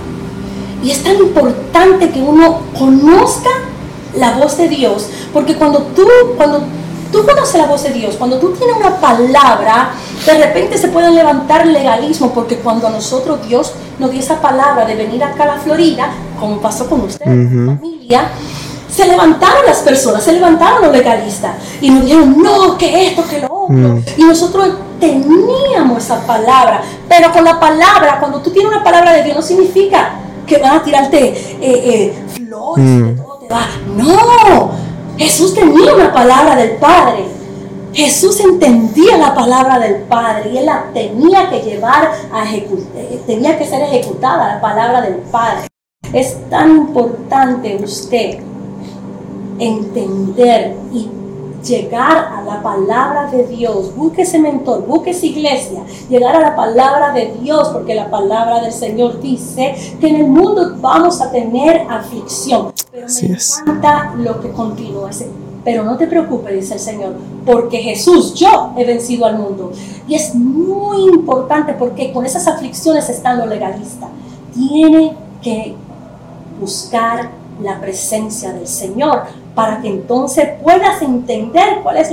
[0.82, 3.50] Y es tan importante que uno conozca
[4.16, 6.02] la voz de Dios, porque cuando tú,
[6.38, 6.62] cuando
[7.12, 9.90] tú conoces la voz de Dios, cuando tú tienes una palabra,
[10.24, 14.86] de repente se puede levantar legalismo, porque cuando a nosotros Dios nos dio esa palabra
[14.86, 16.08] de venir acá a la Florida,
[16.40, 18.28] como pasó con usted, familia,
[18.92, 23.40] se levantaron las personas, se levantaron los legalistas y nos dijeron, no, que esto, que
[23.40, 23.74] lo otro.
[23.74, 24.04] Mm.
[24.18, 24.68] Y nosotros
[25.00, 29.42] teníamos esa palabra, pero con la palabra, cuando tú tienes una palabra de Dios, no
[29.42, 30.10] significa
[30.46, 33.08] que van a tirarte eh, eh, flores, mm.
[33.08, 33.66] que todo te va.
[33.96, 34.70] No,
[35.16, 37.24] Jesús tenía una palabra del Padre.
[37.94, 43.20] Jesús entendía la palabra del Padre y él la tenía que llevar a ejecutar, eh,
[43.26, 45.66] tenía que ser ejecutada la palabra del Padre.
[46.12, 48.51] Es tan importante usted
[49.62, 51.08] entender y
[51.62, 53.94] llegar a la palabra de Dios.
[53.94, 58.60] Busque ese mentor, busque esa iglesia, llegar a la palabra de Dios, porque la palabra
[58.60, 62.72] del Señor dice que en el mundo vamos a tener aflicción.
[62.90, 65.10] Pero me encanta lo que continúa.
[65.64, 67.14] Pero no te preocupes, dice el Señor,
[67.46, 69.70] porque Jesús, yo he vencido al mundo.
[70.08, 74.08] Y es muy importante porque con esas aflicciones están los legalistas.
[74.52, 75.74] Tiene que
[76.60, 77.30] buscar
[77.62, 79.22] la presencia del Señor
[79.54, 82.10] para que entonces puedas entender cuál es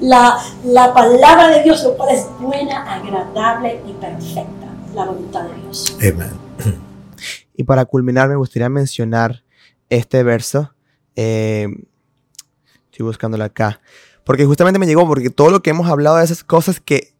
[0.00, 5.62] la, la, palabra de Dios, lo cual es buena, agradable y perfecta, la voluntad de
[5.62, 5.96] Dios.
[6.00, 6.46] Amén.
[7.58, 9.42] Y para culminar, me gustaría mencionar
[9.88, 10.74] este verso.
[11.14, 11.68] Eh,
[12.90, 13.80] estoy buscándolo acá.
[14.24, 17.14] Porque justamente me llegó, porque todo lo que hemos hablado de esas cosas que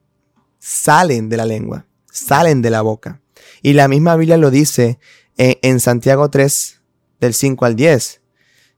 [0.59, 3.21] salen de la lengua, salen de la boca.
[3.63, 4.99] Y la misma Biblia lo dice
[5.39, 6.83] en, en Santiago 3,
[7.21, 8.21] del 5 al 10.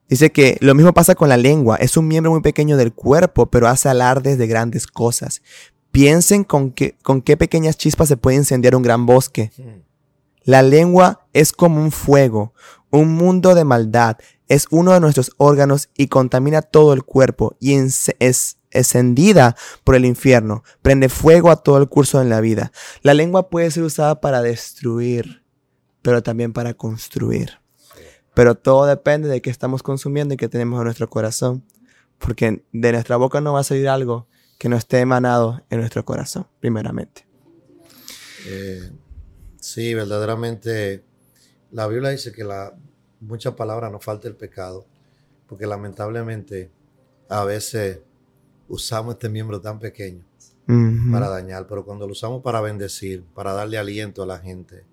[0.08, 1.76] Dice que lo mismo pasa con la lengua.
[1.76, 5.42] Es un miembro muy pequeño del cuerpo, pero hace alardes de grandes cosas.
[5.90, 9.50] Piensen con, con qué pequeñas chispas se puede incendiar un gran bosque.
[10.44, 12.54] La lengua es como un fuego,
[12.90, 14.16] un mundo de maldad.
[14.48, 20.06] Es uno de nuestros órganos y contamina todo el cuerpo y es encendida por el
[20.06, 20.64] infierno.
[20.80, 22.72] Prende fuego a todo el curso de la vida.
[23.02, 25.44] La lengua puede ser usada para destruir,
[26.00, 27.60] pero también para construir.
[28.38, 31.64] Pero todo depende de qué estamos consumiendo y qué tenemos en nuestro corazón.
[32.18, 34.28] Porque de nuestra boca no va a salir algo
[34.60, 37.26] que no esté emanado en nuestro corazón, primeramente.
[38.46, 38.92] Eh,
[39.58, 41.02] sí, verdaderamente
[41.72, 42.78] la Biblia dice que la,
[43.18, 44.86] muchas palabras no falta el pecado,
[45.48, 46.70] porque lamentablemente
[47.28, 48.02] a veces
[48.68, 50.24] usamos este miembro tan pequeño
[51.10, 54.84] para dañar, pero cuando lo usamos para bendecir, para darle aliento a la gente,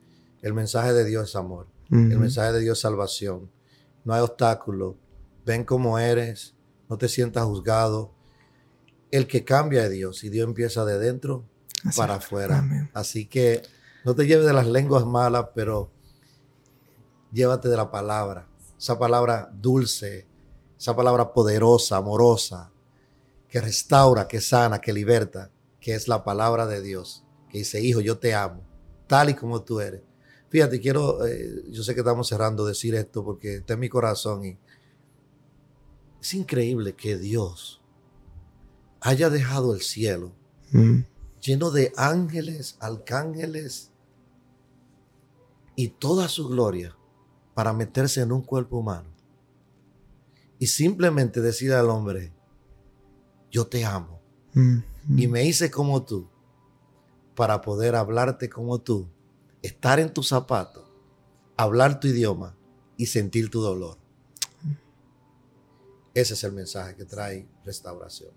[0.41, 1.74] el mensaje de Dios es amor.
[1.91, 3.51] El mensaje de Dios es salvación.
[4.03, 4.97] No hay obstáculo.
[5.45, 6.55] Ven como eres.
[6.89, 8.13] No te sientas juzgado.
[9.11, 11.45] El que cambia es Dios y Dios empieza de dentro
[11.95, 12.89] para afuera.
[12.93, 13.61] Así que
[14.03, 15.91] no te lleves de las lenguas malas, pero
[17.31, 18.47] llévate de la palabra.
[18.77, 20.27] Esa palabra dulce,
[20.77, 22.71] esa palabra poderosa, amorosa,
[23.47, 28.01] que restaura, que sana, que liberta, que es la palabra de Dios, que dice, hijo,
[28.01, 28.63] yo te amo,
[29.07, 30.01] tal y como tú eres.
[30.55, 34.45] Fíjate, quiero, eh, yo sé que estamos cerrando decir esto porque está en mi corazón
[34.45, 34.57] y
[36.21, 37.81] es increíble que Dios
[39.01, 40.31] haya dejado el cielo
[40.71, 40.99] mm.
[41.41, 43.91] lleno de ángeles, arcángeles
[45.75, 46.95] y toda su gloria
[47.53, 49.09] para meterse en un cuerpo humano
[50.57, 52.31] y simplemente decir al hombre,
[53.51, 54.21] yo te amo
[54.53, 54.77] mm,
[55.17, 55.31] y mm.
[55.31, 56.29] me hice como tú
[57.35, 59.09] para poder hablarte como tú
[59.65, 60.87] estar en tu zapato,
[61.57, 62.55] hablar tu idioma
[62.97, 63.97] y sentir tu dolor.
[66.13, 68.31] Ese es el mensaje que trae restauración.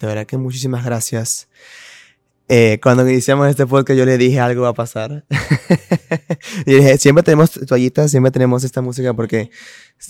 [0.00, 1.48] De verdad que muchísimas gracias.
[2.48, 5.24] Eh, cuando iniciamos este podcast yo le dije algo va a pasar.
[6.66, 9.50] y dije, siempre tenemos toallitas, siempre tenemos esta música porque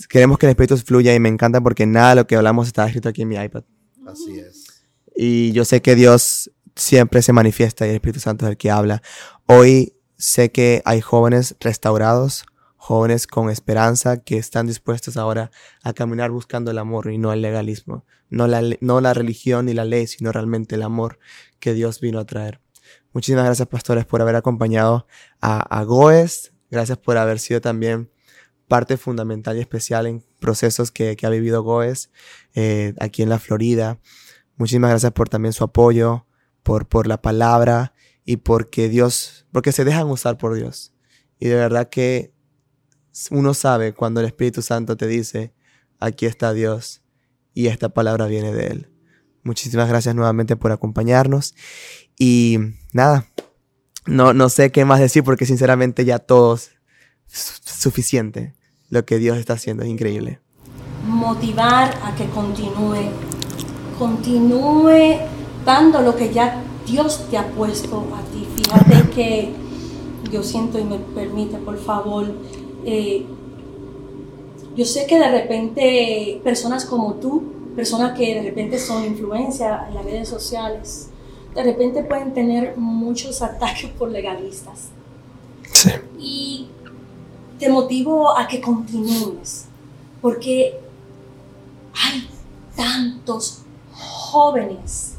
[0.09, 2.85] queremos que el Espíritu fluya y me encanta porque nada de lo que hablamos está
[2.85, 3.63] escrito aquí en mi iPad.
[4.07, 4.65] Así es.
[5.15, 8.71] Y yo sé que Dios siempre se manifiesta y el Espíritu Santo es el que
[8.71, 9.01] habla.
[9.45, 12.45] Hoy sé que hay jóvenes restaurados,
[12.77, 15.51] jóvenes con esperanza que están dispuestos ahora
[15.83, 19.73] a caminar buscando el amor y no el legalismo, no la, no la religión ni
[19.73, 21.19] la ley, sino realmente el amor
[21.59, 22.59] que Dios vino a traer.
[23.13, 25.07] Muchísimas gracias, pastores, por haber acompañado
[25.39, 26.51] a, Goes.
[26.71, 28.09] Gracias por haber sido también
[28.67, 32.09] parte fundamental y especial en procesos que, ha vivido Goes
[32.55, 33.99] eh, aquí en la Florida.
[34.57, 36.25] Muchísimas gracias por también su apoyo,
[36.63, 37.93] por, por la palabra
[38.25, 40.93] y porque Dios, porque se dejan usar por Dios.
[41.39, 42.33] Y de verdad que
[43.29, 45.53] uno sabe cuando el Espíritu Santo te dice,
[45.99, 47.01] aquí está Dios
[47.53, 48.89] y esta palabra viene de Él.
[49.43, 51.53] Muchísimas gracias nuevamente por acompañarnos
[52.17, 52.59] y
[52.93, 53.27] nada,
[54.05, 56.71] no, no sé qué más decir porque sinceramente ya todo es
[57.27, 58.55] suficiente.
[58.89, 60.39] Lo que Dios está haciendo es increíble.
[61.05, 63.11] Motivar a que continúe
[63.97, 65.19] continúe
[65.65, 68.47] dando lo que ya Dios te ha puesto a ti.
[68.55, 69.53] Fíjate que
[70.31, 72.25] yo siento y me permite, por favor,
[72.85, 73.25] eh,
[74.75, 77.43] yo sé que de repente personas como tú,
[77.75, 81.09] personas que de repente son influencia en las redes sociales,
[81.53, 84.89] de repente pueden tener muchos ataques por legalistas.
[85.71, 85.91] Sí.
[86.19, 86.67] Y
[87.59, 89.65] te motivo a que continúes,
[90.21, 90.79] porque
[91.93, 92.27] hay
[92.75, 93.61] tantos
[93.93, 95.12] jóvenes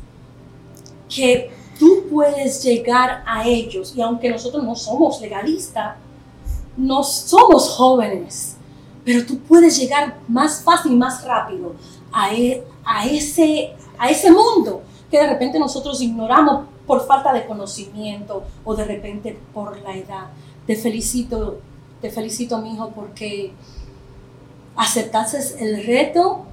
[1.15, 5.97] que tú puedes llegar a ellos y aunque nosotros no somos legalistas,
[6.77, 8.57] no somos jóvenes,
[9.05, 11.75] pero tú puedes llegar más fácil y más rápido
[12.13, 12.65] a, e,
[13.11, 18.85] ese, a ese mundo que de repente nosotros ignoramos por falta de conocimiento o de
[18.85, 20.27] repente por la edad.
[20.67, 21.61] Te felicito,
[22.01, 23.53] te felicito, mi hijo, porque
[24.77, 26.47] aceptaste el reto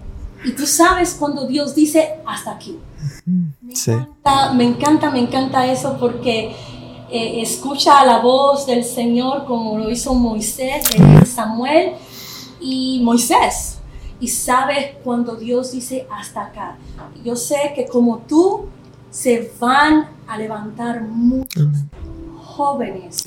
[0.44, 2.80] y tú sabes cuando Dios dice hasta aquí.
[3.26, 6.56] Me, encanta, me encanta, me encanta eso porque
[7.10, 10.86] eh, escucha la voz del Señor como lo hizo Moisés,
[11.26, 11.94] Samuel
[12.60, 13.78] y Moisés.
[14.20, 16.78] Y sabes cuando Dios dice hasta acá.
[17.24, 18.66] Yo sé que como tú
[19.10, 21.68] se van a levantar muchos
[22.38, 23.24] jóvenes.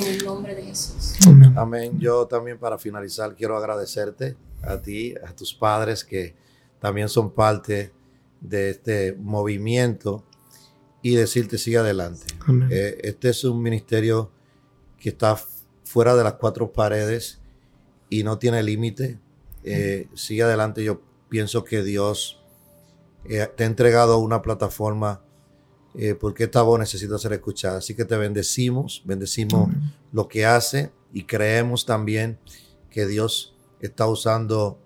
[0.00, 1.18] En el nombre de Jesús.
[1.56, 1.98] Amén.
[1.98, 6.34] Yo también para finalizar quiero agradecerte a ti, a tus padres que
[6.78, 7.92] también son parte
[8.40, 10.24] de este movimiento
[11.02, 12.24] y decirte sigue adelante.
[12.70, 14.30] Eh, este es un ministerio
[14.98, 15.38] que está
[15.84, 17.38] fuera de las cuatro paredes
[18.08, 19.18] y no tiene límite.
[19.64, 20.82] Eh, sigue adelante.
[20.82, 22.42] Yo pienso que Dios
[23.26, 25.22] eh, te ha entregado una plataforma
[26.18, 27.78] porque esta voz necesita ser escuchada.
[27.78, 29.68] Así que te bendecimos, bendecimos
[30.12, 32.38] lo que hace y creemos también
[32.90, 34.78] que Dios está usando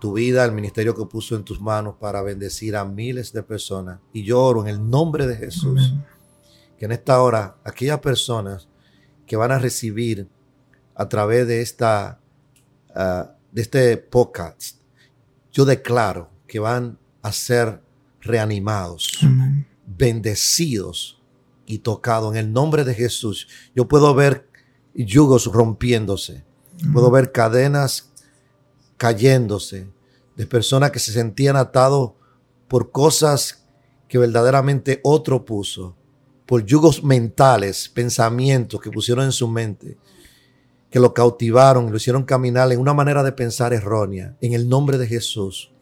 [0.00, 4.00] tu vida, el ministerio que puso en tus manos para bendecir a miles de personas.
[4.12, 5.94] Y yo oro en el nombre de Jesús
[6.78, 8.68] que en esta hora aquellas personas
[9.26, 10.28] que van a recibir
[10.94, 12.20] a través de esta
[12.94, 14.80] ah, de este podcast,
[15.50, 17.80] yo declaro que van a ser
[18.20, 19.18] reanimados,
[19.86, 21.22] bendecidos
[21.66, 23.48] y tocados en el nombre de Jesús.
[23.74, 24.48] Yo puedo ver
[24.94, 26.44] yugos rompiéndose
[26.92, 28.10] Puedo ver cadenas
[28.96, 29.88] cayéndose
[30.36, 32.12] de personas que se sentían atados
[32.68, 33.64] por cosas
[34.08, 35.96] que verdaderamente otro puso,
[36.44, 39.96] por yugos mentales, pensamientos que pusieron en su mente,
[40.90, 44.36] que lo cautivaron, lo hicieron caminar en una manera de pensar errónea.
[44.40, 45.72] En el nombre de Jesús,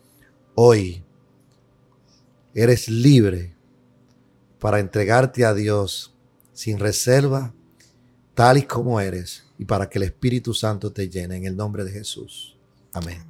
[0.55, 1.05] hoy
[2.55, 3.54] eres libre
[4.65, 6.15] para entregarte a Dios
[6.55, 7.53] sin reserva,
[8.33, 11.85] tal y como eres y para que el Espíritu Santo te llene en el nombre
[11.85, 12.57] de Jesús.
[12.95, 13.23] Amén.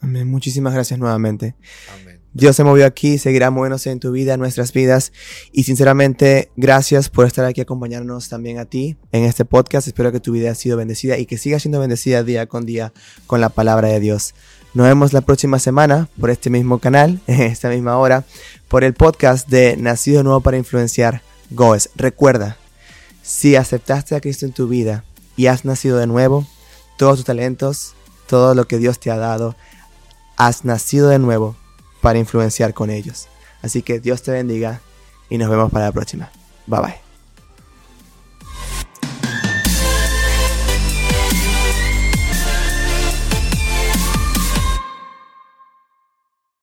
[0.00, 0.26] Amén.
[0.26, 1.54] Muchísimas gracias nuevamente.
[1.92, 2.20] Amén.
[2.32, 5.12] Dios se movió aquí, seguirá moviéndose en tu vida, en nuestras vidas.
[5.52, 9.86] Y sinceramente, gracias por estar aquí acompañarnos también a ti en este podcast.
[9.86, 12.92] Espero que tu vida haya sido bendecida y que siga siendo bendecida día con día
[13.28, 14.34] con la palabra de Dios.
[14.74, 18.24] Nos vemos la próxima semana por este mismo canal, en esta misma hora,
[18.68, 21.90] por el podcast de Nacido Nuevo para Influenciar, Goes.
[21.94, 22.56] Recuerda,
[23.22, 25.04] si aceptaste a Cristo en tu vida,
[25.36, 26.46] y has nacido de nuevo,
[26.96, 27.94] todos tus talentos,
[28.26, 29.56] todo lo que Dios te ha dado,
[30.36, 31.56] has nacido de nuevo
[32.00, 33.28] para influenciar con ellos.
[33.62, 34.80] Así que Dios te bendiga
[35.30, 36.30] y nos vemos para la próxima.
[36.66, 37.03] Bye bye.